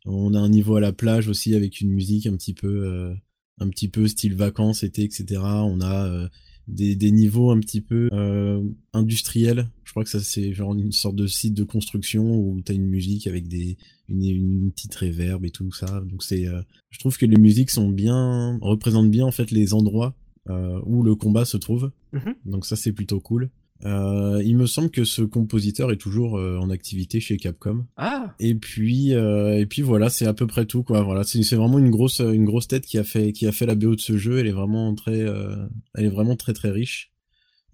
[0.06, 3.14] on a un niveau à la plage aussi avec une musique un petit peu euh,
[3.58, 5.42] un petit peu style vacances, été, etc.
[5.42, 6.28] On a euh,
[6.68, 9.68] des, des niveaux un petit peu euh, industriels.
[9.84, 12.86] Je crois que ça c'est genre une sorte de site de construction où t'as une
[12.86, 13.76] musique avec des
[14.08, 16.02] une, une petite réverb et tout ça.
[16.02, 19.74] Donc c'est euh, je trouve que les musiques sont bien représentent bien en fait les
[19.74, 20.14] endroits
[20.48, 21.90] euh, où le combat se trouve.
[22.12, 22.34] Mhm.
[22.44, 23.50] Donc ça c'est plutôt cool.
[23.86, 27.86] Euh, il me semble que ce compositeur est toujours euh, en activité chez Capcom.
[27.96, 31.02] Ah, Et puis euh, et puis voilà, c'est à peu près tout quoi.
[31.02, 33.74] Voilà, c'est vraiment une grosse une grosse tête qui a fait qui a fait la
[33.74, 34.38] BO de ce jeu.
[34.38, 37.12] Elle est vraiment très elle est vraiment très très riche.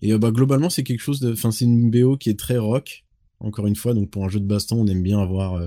[0.00, 3.04] Et bah globalement c'est quelque chose de, enfin c'est une BO qui est très rock.
[3.38, 5.60] Encore une fois, donc pour un jeu de baston, on aime bien avoir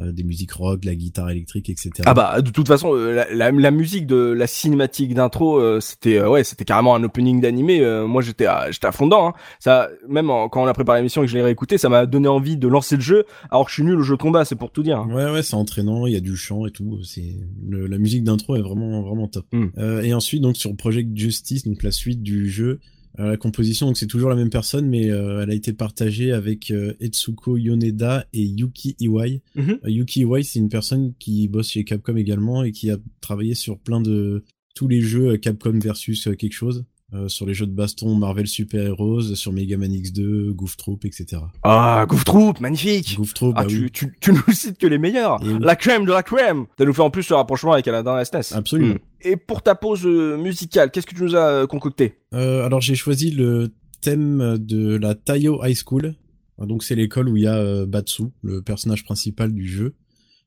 [0.00, 1.90] des musiques rock, de la guitare électrique, etc.
[2.06, 5.80] ah bah de toute façon euh, la, la, la musique de la cinématique d'intro euh,
[5.80, 7.80] c'était euh, ouais c'était carrément un opening d'animé.
[7.80, 9.28] euh, moi j'étais à, j'étais à fond dedans.
[9.28, 9.32] Hein.
[9.58, 12.06] Ça même en- quand on a préparé l'émission et que je l'ai réécouté, ça m'a
[12.06, 14.44] donné envie de lancer le jeu alors que je suis nul au jeu de combat,
[14.44, 14.98] c'est pour tout dire.
[14.98, 15.08] hein.
[15.10, 17.02] Ouais, ouais, c'est entraînant, il y a du chant et tout.
[17.02, 17.34] C'est
[17.68, 19.46] le- la musique d'intro est vraiment, vraiment top.
[19.52, 19.66] Mm.
[19.78, 22.80] Euh, et ensuite, donc sur Project Justice, donc la suite du jeu,
[23.18, 26.70] la composition, donc c'est toujours la même personne, mais euh, elle a été partagée avec
[26.70, 29.42] euh, Etsuko Yoneda et Yuki Iwai.
[29.54, 29.78] Mhm.
[29.84, 33.54] Euh, Yuki Iwai, c'est une personne qui bosse chez Capcom également et qui a travaillé
[33.54, 34.44] sur plein de
[34.74, 36.84] tous les jeux Capcom versus quelque chose.
[37.14, 41.04] Euh, sur les jeux de baston Marvel Super Heroes, sur Mega Man X2, Goof Troop,
[41.04, 41.40] etc.
[41.62, 43.14] Ah, Goof Troop, magnifique.
[43.16, 45.38] Goof Troop, Ah, bah tu, oui, tu, tu nous cites que les meilleurs.
[45.40, 45.56] Oui.
[45.60, 46.66] La crème de la crème.
[46.76, 48.56] Ça nous fait en plus le rapprochement avec Aladdin SNES.
[48.56, 48.94] Absolument.
[48.94, 48.98] Mm.
[49.20, 52.14] Et pour ta pause euh, musicale, qu'est-ce que tu nous as euh, concocté?
[52.34, 56.16] Euh, alors j'ai choisi le thème de la Taiyo High School.
[56.60, 59.94] Euh, Donc c'est l'école où il y a Batsu, le personnage principal du jeu.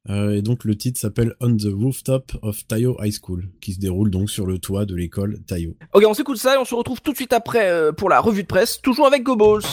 [0.10, 3.80] Euh, et donc le titre s'appelle On the Rooftop of Taiyo High School, qui se
[3.80, 5.76] déroule donc sur le toit de l'école Taiyo.
[5.93, 8.20] Ok, on s'écoute ça et on se retrouve tout de suite après euh, pour la
[8.20, 9.66] revue de presse, toujours avec Go Balls.「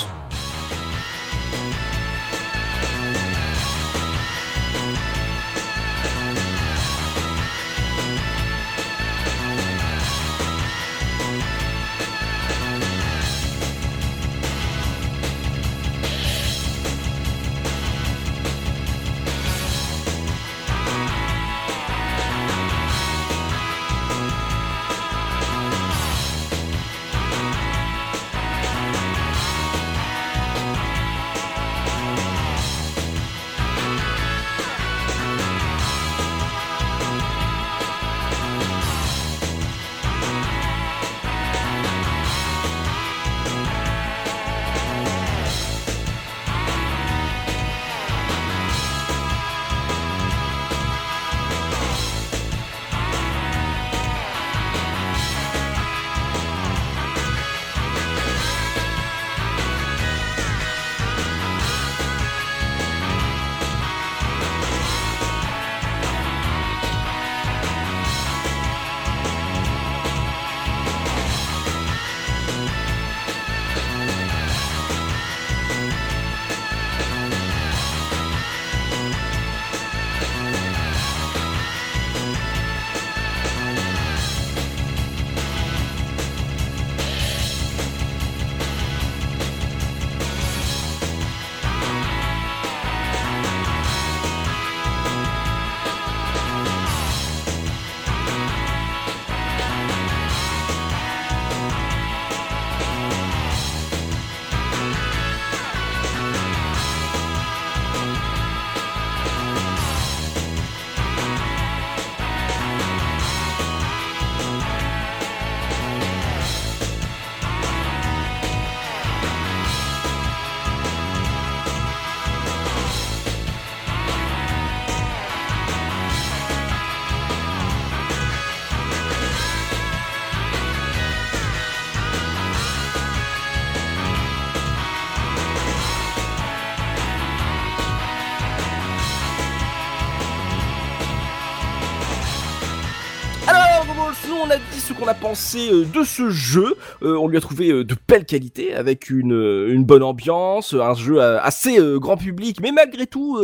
[144.97, 146.76] qu'on a pensé euh, de ce jeu.
[147.03, 150.75] Euh, on lui a trouvé euh, de belles qualités, avec une, euh, une bonne ambiance,
[150.75, 153.39] un jeu assez grand public, mais malgré tout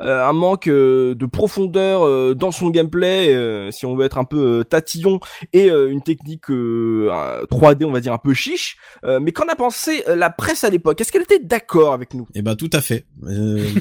[0.00, 5.20] un manque de profondeur dans son gameplay, si on veut être un peu tatillon,
[5.52, 8.76] et une technique euh, un 3D, on va dire un peu chiche.
[9.04, 11.00] Mais qu'en a pensé la presse à l'époque?
[11.00, 12.26] Est-ce qu'elle était d'accord avec nous?
[12.34, 13.06] Eh ben tout à fait.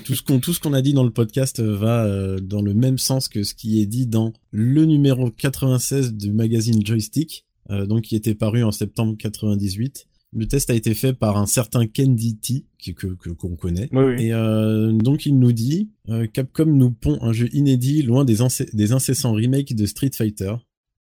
[0.05, 2.05] Tout ce qu'on tout ce qu'on a dit dans le podcast va
[2.41, 6.85] dans le même sens que ce qui est dit dans le numéro 96 du magazine
[6.85, 10.07] Joystick, donc qui était paru en septembre 98.
[10.33, 13.89] Le test a été fait par un certain Candy T, que qu'on connaît.
[13.91, 14.25] Oui, oui.
[14.25, 18.37] Et euh, donc il nous dit euh, Capcom nous pond un jeu inédit loin des,
[18.73, 20.53] des incessants remakes de Street Fighter.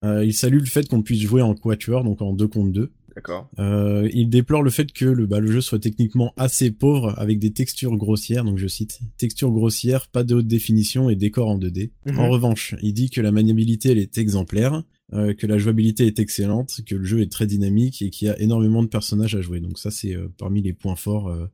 [0.05, 2.93] Euh, il salue le fait qu'on puisse jouer en quatuor, donc en 2 contre 2.
[3.15, 3.51] D'accord.
[3.59, 7.39] Euh, il déplore le fait que le, bah, le jeu soit techniquement assez pauvre avec
[7.39, 11.59] des textures grossières, donc je cite, textures grossières, pas de haute définition et décor en
[11.59, 11.91] 2D.
[12.07, 12.19] Mhm.
[12.19, 16.19] En revanche, il dit que la maniabilité elle est exemplaire, euh, que la jouabilité est
[16.19, 19.41] excellente, que le jeu est très dynamique et qu'il y a énormément de personnages à
[19.41, 19.61] jouer.
[19.61, 21.47] Donc ça c'est euh, parmi les points forts euh,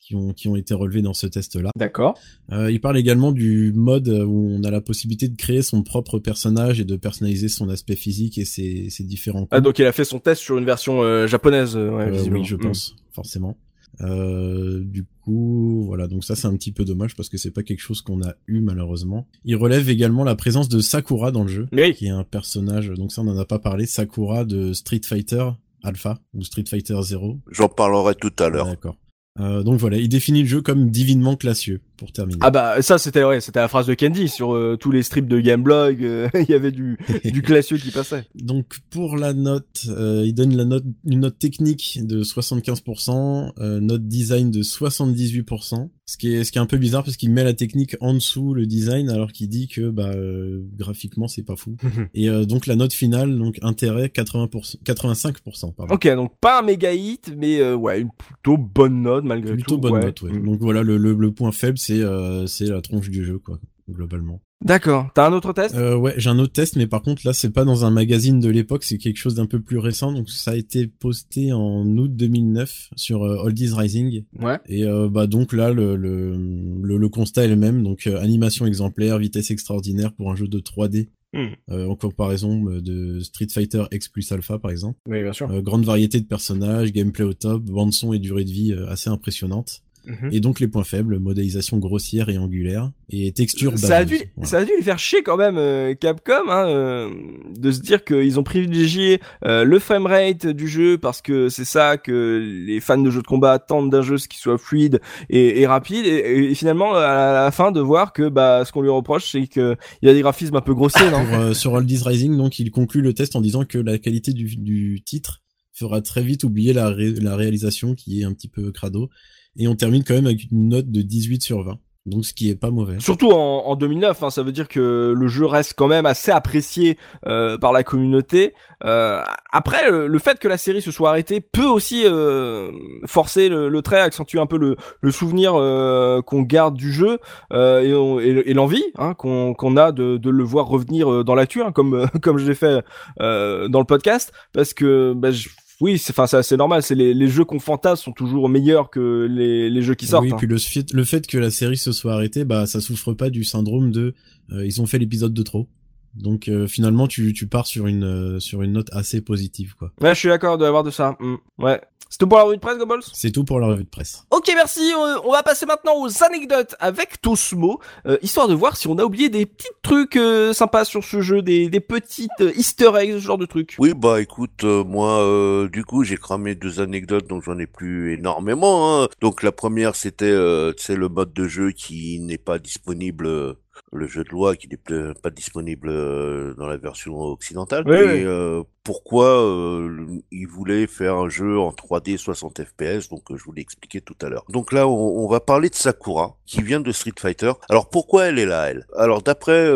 [0.00, 1.70] qui ont, qui ont été relevés dans ce test-là.
[1.76, 2.16] D'accord.
[2.52, 6.78] Il parle également du mode où on a la possibilité de créer son propre personnage
[6.80, 9.64] et de personnaliser son aspect physique et ses, ses différents Ah, coups.
[9.64, 12.60] donc il a fait son test sur une version japonaise, ouais, oui, je Mm.
[12.60, 13.58] pense, forcément.
[14.02, 17.62] Euh, du coup, voilà, donc ça c'est un petit peu dommage parce que c'est pas
[17.62, 19.26] quelque chose qu'on a eu malheureusement.
[19.44, 21.94] Il relève également la présence de Sakura dans le jeu, Oui.
[21.94, 25.48] qui est un personnage, donc ça on en a pas parlé, Sakura de Street Fighter
[25.82, 27.38] Alpha ou Street Fighter Zero.
[27.50, 28.66] J'en parlerai tout à l'heure.
[28.66, 28.96] D'accord.
[29.38, 32.38] Euh, donc voilà, il définit le jeu comme divinement classieux, pour terminer.
[32.42, 35.28] Ah bah ça c'était ouais, c'était la phrase de Candy sur euh, tous les strips
[35.28, 38.24] de Gameblog, euh, il y avait du du classieux qui passait.
[38.34, 43.80] Donc pour la note, euh, il donne la note, une note technique de 75%, euh,
[43.80, 45.88] note design de 78%.
[46.08, 48.14] Ce qui est, ce qui est un peu bizarre parce qu'il met la technique en
[48.14, 51.76] dessous le design alors qu'il dit que bah euh, graphiquement c'est pas fou.
[52.14, 55.74] Et euh, donc la note finale, donc intérêt 80%, 85%.
[55.74, 55.92] Pardon.
[55.94, 59.74] Ok, donc pas un méga hit, mais euh, ouais, une plutôt bonne note malgré Plutôt
[59.74, 59.80] tout.
[59.80, 60.04] bonne ouais.
[60.04, 60.38] note, ouais.
[60.38, 63.58] Donc voilà, le, le, le point faible c'est euh, c'est la tronche du jeu quoi,
[63.90, 64.40] globalement.
[64.64, 65.10] D'accord.
[65.14, 65.74] T'as un autre test?
[65.74, 68.40] Euh, ouais, j'ai un autre test, mais par contre là, c'est pas dans un magazine
[68.40, 70.12] de l'époque, c'est quelque chose d'un peu plus récent.
[70.12, 74.24] Donc ça a été posté en août 2009 sur euh, Oldies Rising.
[74.40, 74.58] Ouais.
[74.66, 76.36] Et euh, bah donc là, le le,
[76.82, 77.82] le, le constat est le même.
[77.82, 81.08] Donc euh, animation exemplaire, vitesse extraordinaire pour un jeu de 3D.
[81.32, 81.48] Hmm.
[81.70, 84.98] euh, en comparaison euh, de Street Fighter X plus Alpha par exemple.
[85.06, 85.50] Oui, bien sûr.
[85.50, 88.88] Euh, grande variété de personnages, gameplay au top, bande son et durée de vie euh,
[88.88, 89.82] assez impressionnante.
[90.06, 90.30] Mhm.
[90.32, 94.48] Et donc les points faibles, modélisation grossière et angulaire et texture Ça a, dû, Voilà.
[94.48, 97.10] ça a dû les faire chier quand même, euh, Capcom, hein, euh,
[97.58, 101.96] de se dire qu'ils ont privilégié euh, le framerate du jeu parce que c'est ça
[101.96, 105.60] que les fans de jeux de combat attendent d'un jeu, ce qui soit fluide et,
[105.60, 106.06] et rapide.
[106.06, 109.46] Et, et finalement, à la fin, de voir que bah, ce qu'on lui reproche, c'est
[109.48, 112.36] que il y a des graphismes un peu grossiers, non pour, euh, sur Oldies Rising,
[112.36, 115.42] donc il conclut le test en disant que la qualité du, du titre
[115.72, 119.10] fera très vite oublier la, ré- la réalisation qui est un petit peu crado.
[119.58, 121.78] Et on termine quand même avec une note de 18 sur 20.
[122.04, 123.00] Donc ce qui est pas mauvais.
[123.00, 126.30] Surtout en, en 2009, hein, ça veut dire que le jeu reste quand même assez
[126.30, 128.54] apprécié euh, par la communauté.
[128.84, 132.70] Euh, après, le, le fait que la série se soit arrêtée peut aussi euh,
[133.06, 137.18] forcer le, le trait, accentuer un peu le, le souvenir euh, qu'on garde du jeu
[137.52, 141.24] euh, et, et- et l'envie hein, qu'on qu'on a de, de le voir revenir euh,
[141.24, 142.84] dans l'actu, hein, comme comme je l'ai fait
[143.18, 145.48] dans le podcast, parce que bah, je-
[145.80, 146.82] oui, c'est enfin c'est normal.
[146.82, 150.24] C'est les, les jeux qu'on fantasme sont toujours meilleurs que les, les jeux qui sortent.
[150.24, 150.36] oui, hein.
[150.38, 153.28] puis le fait, le fait que la série se soit arrêtée, bah ça souffre pas
[153.28, 154.14] du syndrome de
[154.52, 155.68] euh, ils ont fait l'épisode de trop.
[156.16, 159.92] Donc euh, finalement tu, tu pars sur une euh, sur une note assez positive quoi.
[160.00, 161.16] Ouais, je suis d'accord d'avoir de ça.
[161.20, 161.36] Mm.
[161.58, 161.80] Ouais.
[162.08, 164.24] C'est tout pour la revue de presse, Goebbels C'est tout pour la revue de presse.
[164.30, 164.92] Ok, merci.
[165.24, 169.02] On va passer maintenant aux anecdotes avec Tosmo, euh, histoire de voir si on a
[169.02, 173.14] oublié des petits trucs euh, sympas sur ce jeu, des, des petites euh, Easter eggs,
[173.14, 173.74] ce genre de trucs.
[173.80, 177.66] Oui, bah écoute, euh, moi, euh, du coup, j'ai cramé deux anecdotes, donc j'en ai
[177.66, 179.02] plus énormément.
[179.02, 179.08] hein.
[179.20, 183.26] Donc la première, c'était, euh, tu sais, le mode de jeu qui n'est pas disponible,
[183.26, 183.54] euh,
[183.92, 187.84] le jeu de loi qui n'est pas disponible euh, dans la version occidentale.
[187.86, 188.24] Oui, Et oui.
[188.24, 193.44] euh, pourquoi euh, ils voulaient faire un jeu en 3D 60 FPS, donc euh, je
[193.44, 194.44] vous l'ai expliqué tout à l'heure.
[194.48, 197.52] Donc là, on, on va parler de Sakura, qui vient de Street Fighter.
[197.68, 198.86] Alors pourquoi elle est là, elle?
[198.96, 199.66] Alors d'après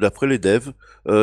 [0.00, 0.72] d'après les devs,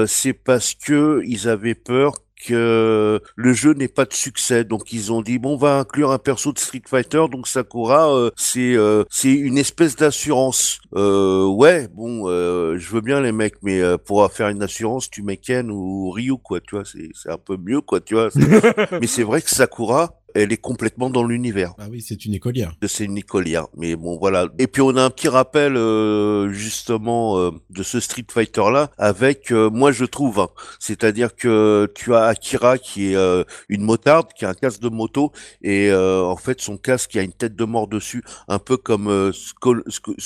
[0.07, 2.13] c'est parce que ils avaient peur
[2.45, 4.63] que le jeu n'ait pas de succès.
[4.63, 7.25] Donc ils ont dit bon, on va inclure un perso de Street Fighter.
[7.31, 10.79] Donc Sakura, euh, c'est euh, c'est une espèce d'assurance.
[10.95, 15.09] Euh, ouais, bon, euh, je veux bien les mecs, mais euh, pour faire une assurance,
[15.09, 16.59] tu mets Ken ou Ryu, quoi.
[16.59, 17.99] Tu vois, c'est c'est un peu mieux, quoi.
[17.99, 18.29] Tu vois.
[19.01, 21.73] mais c'est vrai que Sakura, elle est complètement dans l'univers.
[21.79, 22.73] Ah oui, c'est une écolière.
[22.87, 23.67] c'est une écolière.
[23.75, 24.47] Mais bon, voilà.
[24.59, 28.89] Et puis on a un petit rappel euh, justement euh, de ce Street Fighter là
[28.97, 33.81] avec, euh, moi je trouve, hein, c'est-à-dire que tu as Akira qui est euh, une
[33.81, 35.31] motarde, qui a un casque de moto
[35.61, 38.77] et euh, en fait son casque il a une tête de mort dessus, un peu
[38.77, 39.83] comme euh, Skull-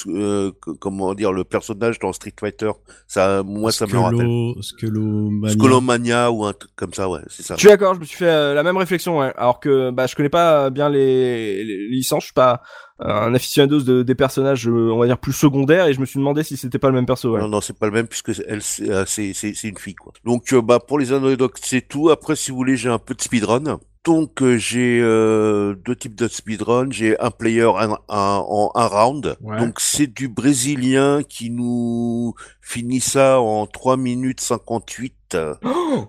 [0.07, 2.72] euh, comment dire le personnage dans Street Fighter.
[3.07, 4.20] Ça, moi ça me le rappelle.
[4.28, 5.53] Sculo- Sculomania.
[5.53, 7.55] Skolomania ou un truc comme ça, ouais, c'est ça.
[7.55, 9.34] Je suis d'accord, je me suis fait euh, la même réflexion, ouais.
[9.38, 12.62] alors que bah je connais pas bien les, les licences, je suis pas
[13.02, 16.06] euh, un aficionados de, des personnages, euh, on va dire plus secondaires, et je me
[16.06, 17.32] suis demandé si c'était pas le même perso.
[17.34, 17.39] Ouais.
[17.41, 19.95] Non, non, c'est pas le même puisque elle, c'est, euh, c'est, c'est, c'est une fille,
[19.95, 20.14] quoi.
[20.26, 22.10] Donc, euh, bah, pour les anecdotes, c'est tout.
[22.10, 23.80] Après, si vous voulez, j'ai un peu de speedrun.
[24.04, 26.89] Donc, euh, j'ai euh, deux types de speedrun.
[26.91, 29.36] J'ai un player un, un- en un round.
[29.41, 29.60] Ouais.
[29.60, 35.53] Donc, c'est du brésilien qui nous finit ça en 3 minutes 58 euh,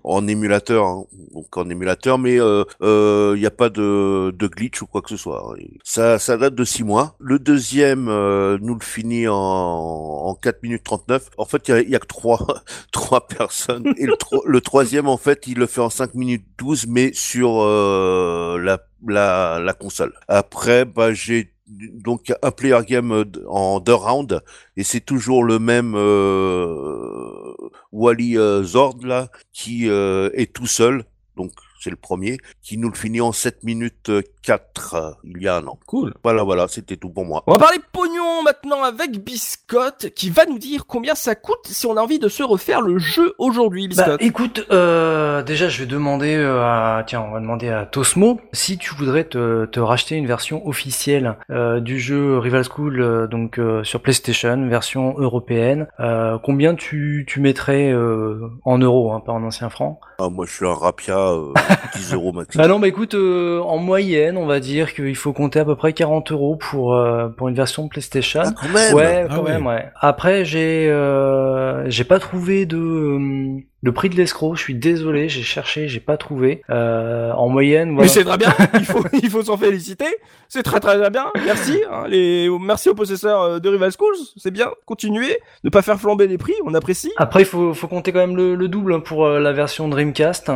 [0.05, 0.85] en émulateur.
[0.87, 1.05] hein.
[1.35, 5.03] Donc, en émulateur, mais il euh, euh, y a pas de, de glitch ou quoi
[5.03, 5.55] que ce soit.
[5.85, 7.15] Ça, ça date de 6 mois.
[7.19, 11.31] Le deuxième euh, nous le finit en, en 4 minutes 39.
[11.39, 12.39] En fait, il y a, a que trois,
[12.93, 13.93] trois personnes.
[13.97, 17.13] Et le, tro- le troisième, en fait, il le fait en 5 minutes 12, mais
[17.15, 20.13] sur euh, la, la, la console.
[20.29, 24.41] Après, bah, j'ai donc un player game en deux rounds
[24.77, 27.55] et c'est toujours le même euh,
[27.93, 31.05] Wally euh, Zord là qui euh, est tout seul.
[31.37, 34.11] Donc c'est le premier qui nous le finit en 7 minutes
[34.43, 35.79] 4 euh, il y a un an.
[35.87, 36.15] Cool.
[36.23, 37.43] Voilà voilà, c'était tout pour moi.
[37.47, 41.87] On va parler pognon maintenant avec Biscotte, qui va nous dire combien ça coûte si
[41.87, 44.23] on a envie de se refaire le jeu aujourd'hui, Bah, Biscotte.
[44.23, 48.79] écoute, euh, déjà je vais demander euh, à tiens, on va demander à Tosmo si
[48.79, 53.59] tu voudrais te, te racheter une version officielle euh, du jeu Rival School euh, donc
[53.59, 55.87] euh, sur PlayStation, version européenne.
[56.01, 60.01] euh, combien tu, tu mettrais euh, en euros, hein, pas en ancien franc?
[60.19, 61.53] Ah, moi je suis un rapia euh,
[61.95, 62.57] 10 euros max.
[62.57, 65.77] Bah non, bah écoute, euh, en moyenne, on va dire qu'il faut compter à peu
[65.77, 68.43] près 40 euros pour euh, pour une version PlayStation.
[68.45, 68.95] Ah, quand même.
[68.95, 69.91] Ouais, Ah quand même, ouais.
[70.01, 74.55] Après, j'ai euh, j'ai pas trouvé de euh, le prix de l'escroc.
[74.55, 76.63] Je suis désolé, j'ai cherché, j'ai pas trouvé.
[76.71, 78.09] Euh, en moyenne, Mais voilà.
[78.11, 80.07] c'est très bien, il faut, il faut s'en féliciter.
[80.49, 81.27] C'est très très bien.
[81.45, 81.81] Merci.
[81.91, 84.17] hein, les, merci aux possesseurs euh, de Rival Schools.
[84.37, 84.69] C'est bien.
[84.87, 85.39] Continuez.
[85.65, 86.55] Ne pas faire flamber les prix.
[86.65, 87.11] On apprécie.
[87.17, 89.89] Après, il faut, faut compter quand même le, le double hein, pour euh, la version
[89.89, 90.51] Dreamcast.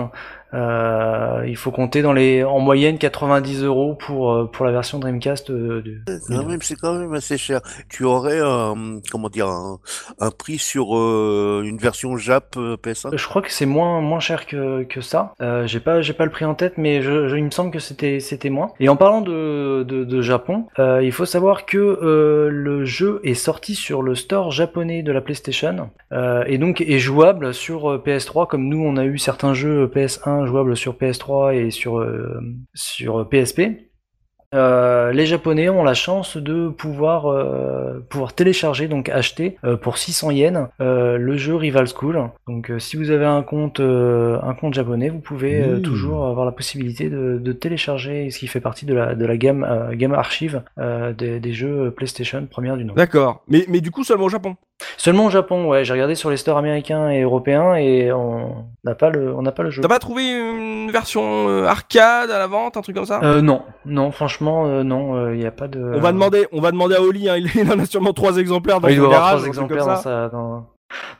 [0.55, 4.99] Euh, il faut compter dans les en moyenne 90 euros pour euh, pour la version
[4.99, 5.51] Dreamcast.
[5.51, 5.83] de-
[6.29, 7.61] Quand même, c'est quand même assez cher.
[7.89, 9.79] Tu aurais un, comment dire, un,
[10.21, 14.21] un prix sur euh, une version Jap euh, PS1 Je crois que c'est moins moins
[14.21, 15.33] cher que que ça.
[15.41, 18.21] Euh, j'ai pas j'ai pas le prix en tête, mais il me semble que c'était
[18.21, 18.73] c'était moins.
[18.81, 23.35] Et en parlant de de, Japon, euh, il faut savoir que euh, le jeu est
[23.35, 28.03] sorti sur le store japonais de la PlayStation euh, et donc est jouable sur euh,
[28.05, 32.05] PS3 comme nous on a eu certains jeux PS1 jouables sur PS3 et sur
[32.75, 33.86] sur PSP.
[34.55, 39.99] Euh, les Japonais ont la chance de pouvoir euh, pouvoir télécharger donc acheter euh, pour
[39.99, 42.31] 600 yens euh, le jeu Rival School.
[42.47, 45.83] Donc euh, si vous avez un compte euh, un compte japonais, vous pouvez euh, Mmh.
[45.83, 49.37] toujours avoir la possibilité de, de télécharger ce qui fait partie de la de la
[49.37, 52.95] gamme euh, gamme archive euh, des, des jeux PlayStation première du nom.
[52.95, 53.43] D'accord.
[53.49, 54.57] Mais, mais du coup, seulement au Japon?
[54.99, 55.85] Seulement au Japon, ouais.
[55.85, 59.53] J'ai regardé sur les stores américains et européens et on n'a pas le on n'a
[59.53, 59.81] pas le jeu.
[59.83, 63.21] T'as pas trouvé une version arcade à la vente, un truc comme ça?
[63.23, 64.37] Euh, non, non, franchement,
[64.67, 65.81] euh, non, il n'y a pas de.
[65.95, 67.29] On va demander, on va demander à Oli.
[67.29, 69.47] Hein, il il en a sûrement trois exemplaires dans Ouais, il doit avoir garage, trois
[69.49, 70.03] exemplaires dans ça.
[70.03, 70.67] sa, dans,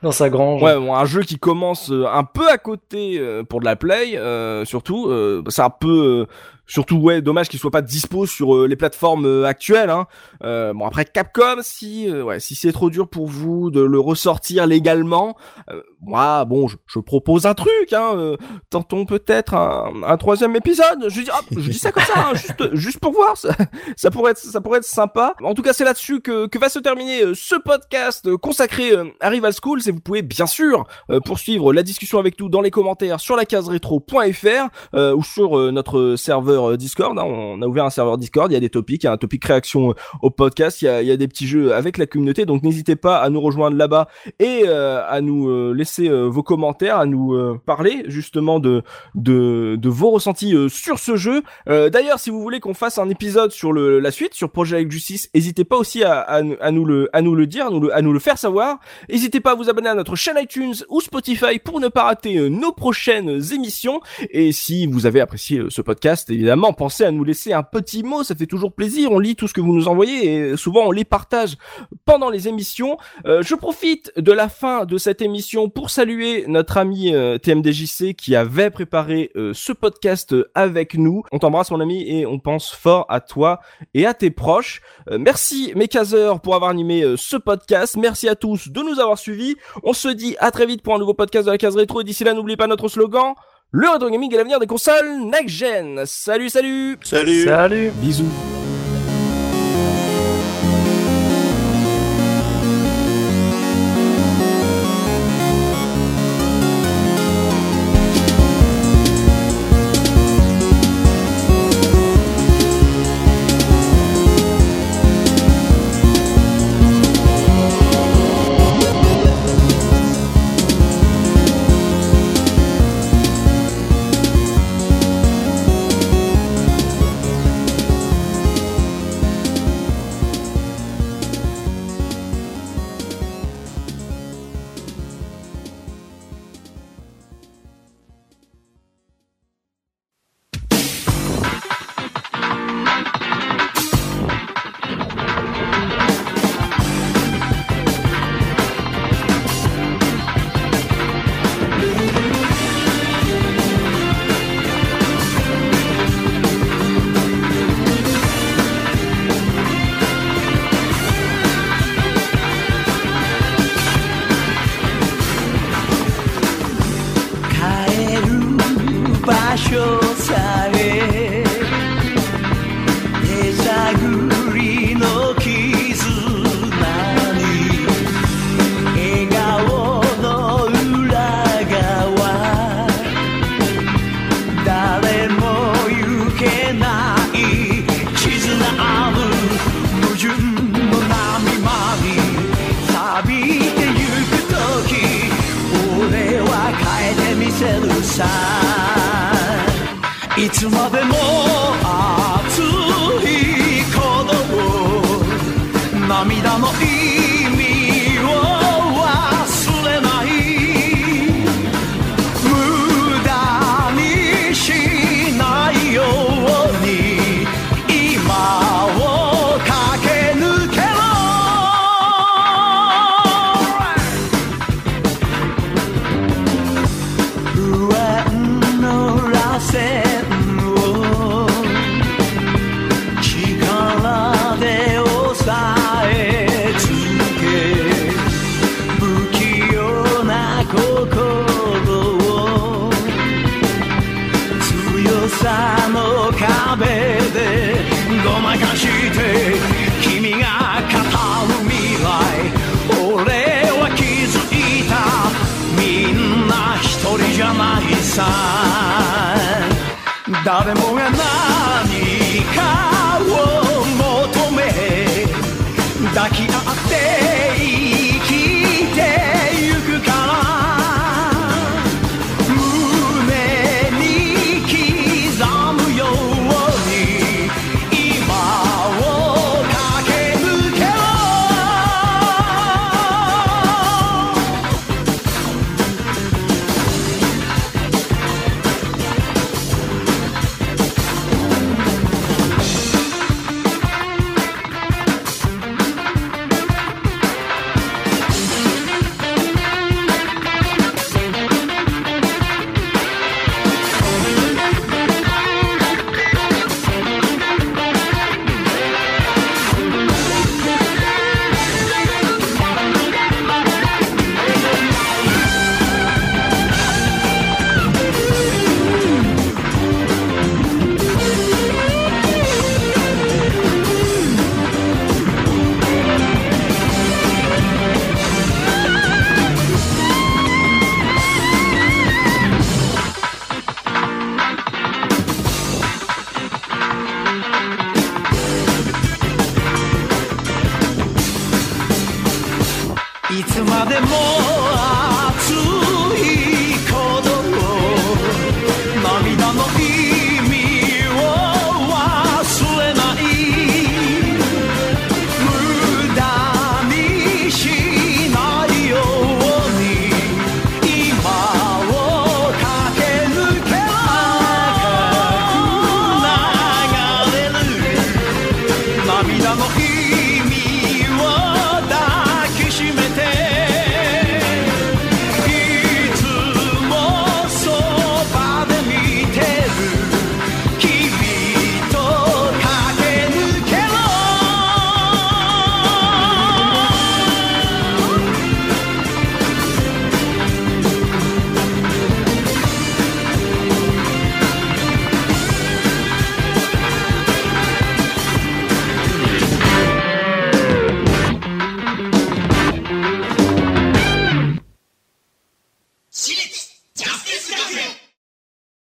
[0.01, 0.61] dans sa grange.
[0.63, 3.75] Ouais, bon, un jeu qui commence euh, un peu à côté euh, pour de la
[3.75, 5.07] play, euh, surtout.
[5.09, 6.33] euh, c'est un peu, euh,
[6.67, 9.89] surtout ouais, dommage qu'il soit pas dispo sur euh, les plateformes euh, actuelles.
[9.89, 10.05] Hein.
[10.43, 13.99] Euh, bon après Capcom, si, euh, ouais, si c'est trop dur pour vous de le
[13.99, 15.35] ressortir légalement,
[15.71, 17.93] euh, moi, bon, je, je propose un truc.
[17.93, 18.37] Hein, euh,
[18.69, 21.05] tentons peut-être un, un troisième épisode.
[21.07, 23.37] Je dis, ah, je dis ça comme ça, hein, juste, juste pour voir.
[23.37, 23.55] Ça,
[23.95, 25.33] ça pourrait être, ça pourrait être sympa.
[25.43, 29.53] En tout cas, c'est là-dessus que, que va se terminer ce podcast consacré à Rival
[29.53, 29.81] Schools.
[29.87, 30.85] Et vous pouvez bien sûr
[31.25, 35.71] poursuivre la discussion avec nous dans les commentaires sur la case rétro.fr euh, ou sur
[35.71, 37.17] notre serveur euh, Discord.
[37.17, 37.23] hein.
[37.23, 38.51] On a ouvert un serveur Discord.
[38.51, 40.81] Il y a des topics, il y a un topic réaction euh, au podcast.
[40.81, 42.45] Il y a, des petits jeux avec la communauté.
[42.45, 44.07] Donc n'hésitez pas à nous rejoindre là-bas
[44.39, 48.83] et euh, à nous laisser vos commentaires, à nous parler justement de
[49.15, 51.43] vos ressentis sur ce jeu.
[51.65, 55.29] D'ailleurs, si vous voulez qu'on fasse un épisode sur le, la suite, sur Project Justice,
[55.33, 58.79] n'hésitez pas aussi à, nous le dire, à nous le, faire savoir.
[59.09, 62.49] N'hésitez pas à vous abonner à notre chaîne iTunes ou Spotify pour ne pas rater
[62.49, 64.01] nos prochaines émissions.
[64.29, 68.23] Et si vous avez apprécié ce podcast, évidemment, pensez à nous laisser un petit mot,
[68.23, 69.11] ça fait toujours plaisir.
[69.11, 71.57] On lit tout ce que vous nous envoyez et souvent on les partage
[72.05, 72.97] pendant les émissions.
[73.25, 78.13] Euh, je profite de la fin de cette émission pour saluer notre ami euh, TMDJC
[78.15, 81.23] qui avait préparé euh, ce podcast avec nous.
[81.33, 83.59] On t'embrasse mon ami et on pense fort à toi
[83.93, 84.81] et à tes proches.
[85.11, 87.97] Euh, merci mes caseurs pour avoir animé euh, ce podcast.
[87.97, 89.55] Merci à tous de nous avoir suivis.
[89.83, 92.03] On se dit à très vite pour un nouveau podcast de la case rétro et
[92.05, 93.33] d'ici là n'oubliez pas notre slogan.
[93.79, 96.03] Le rétro gaming est l'avenir des consoles next gen.
[96.07, 96.97] Salut, salut.
[97.03, 97.43] Salut.
[97.43, 98.25] Salut Bisous.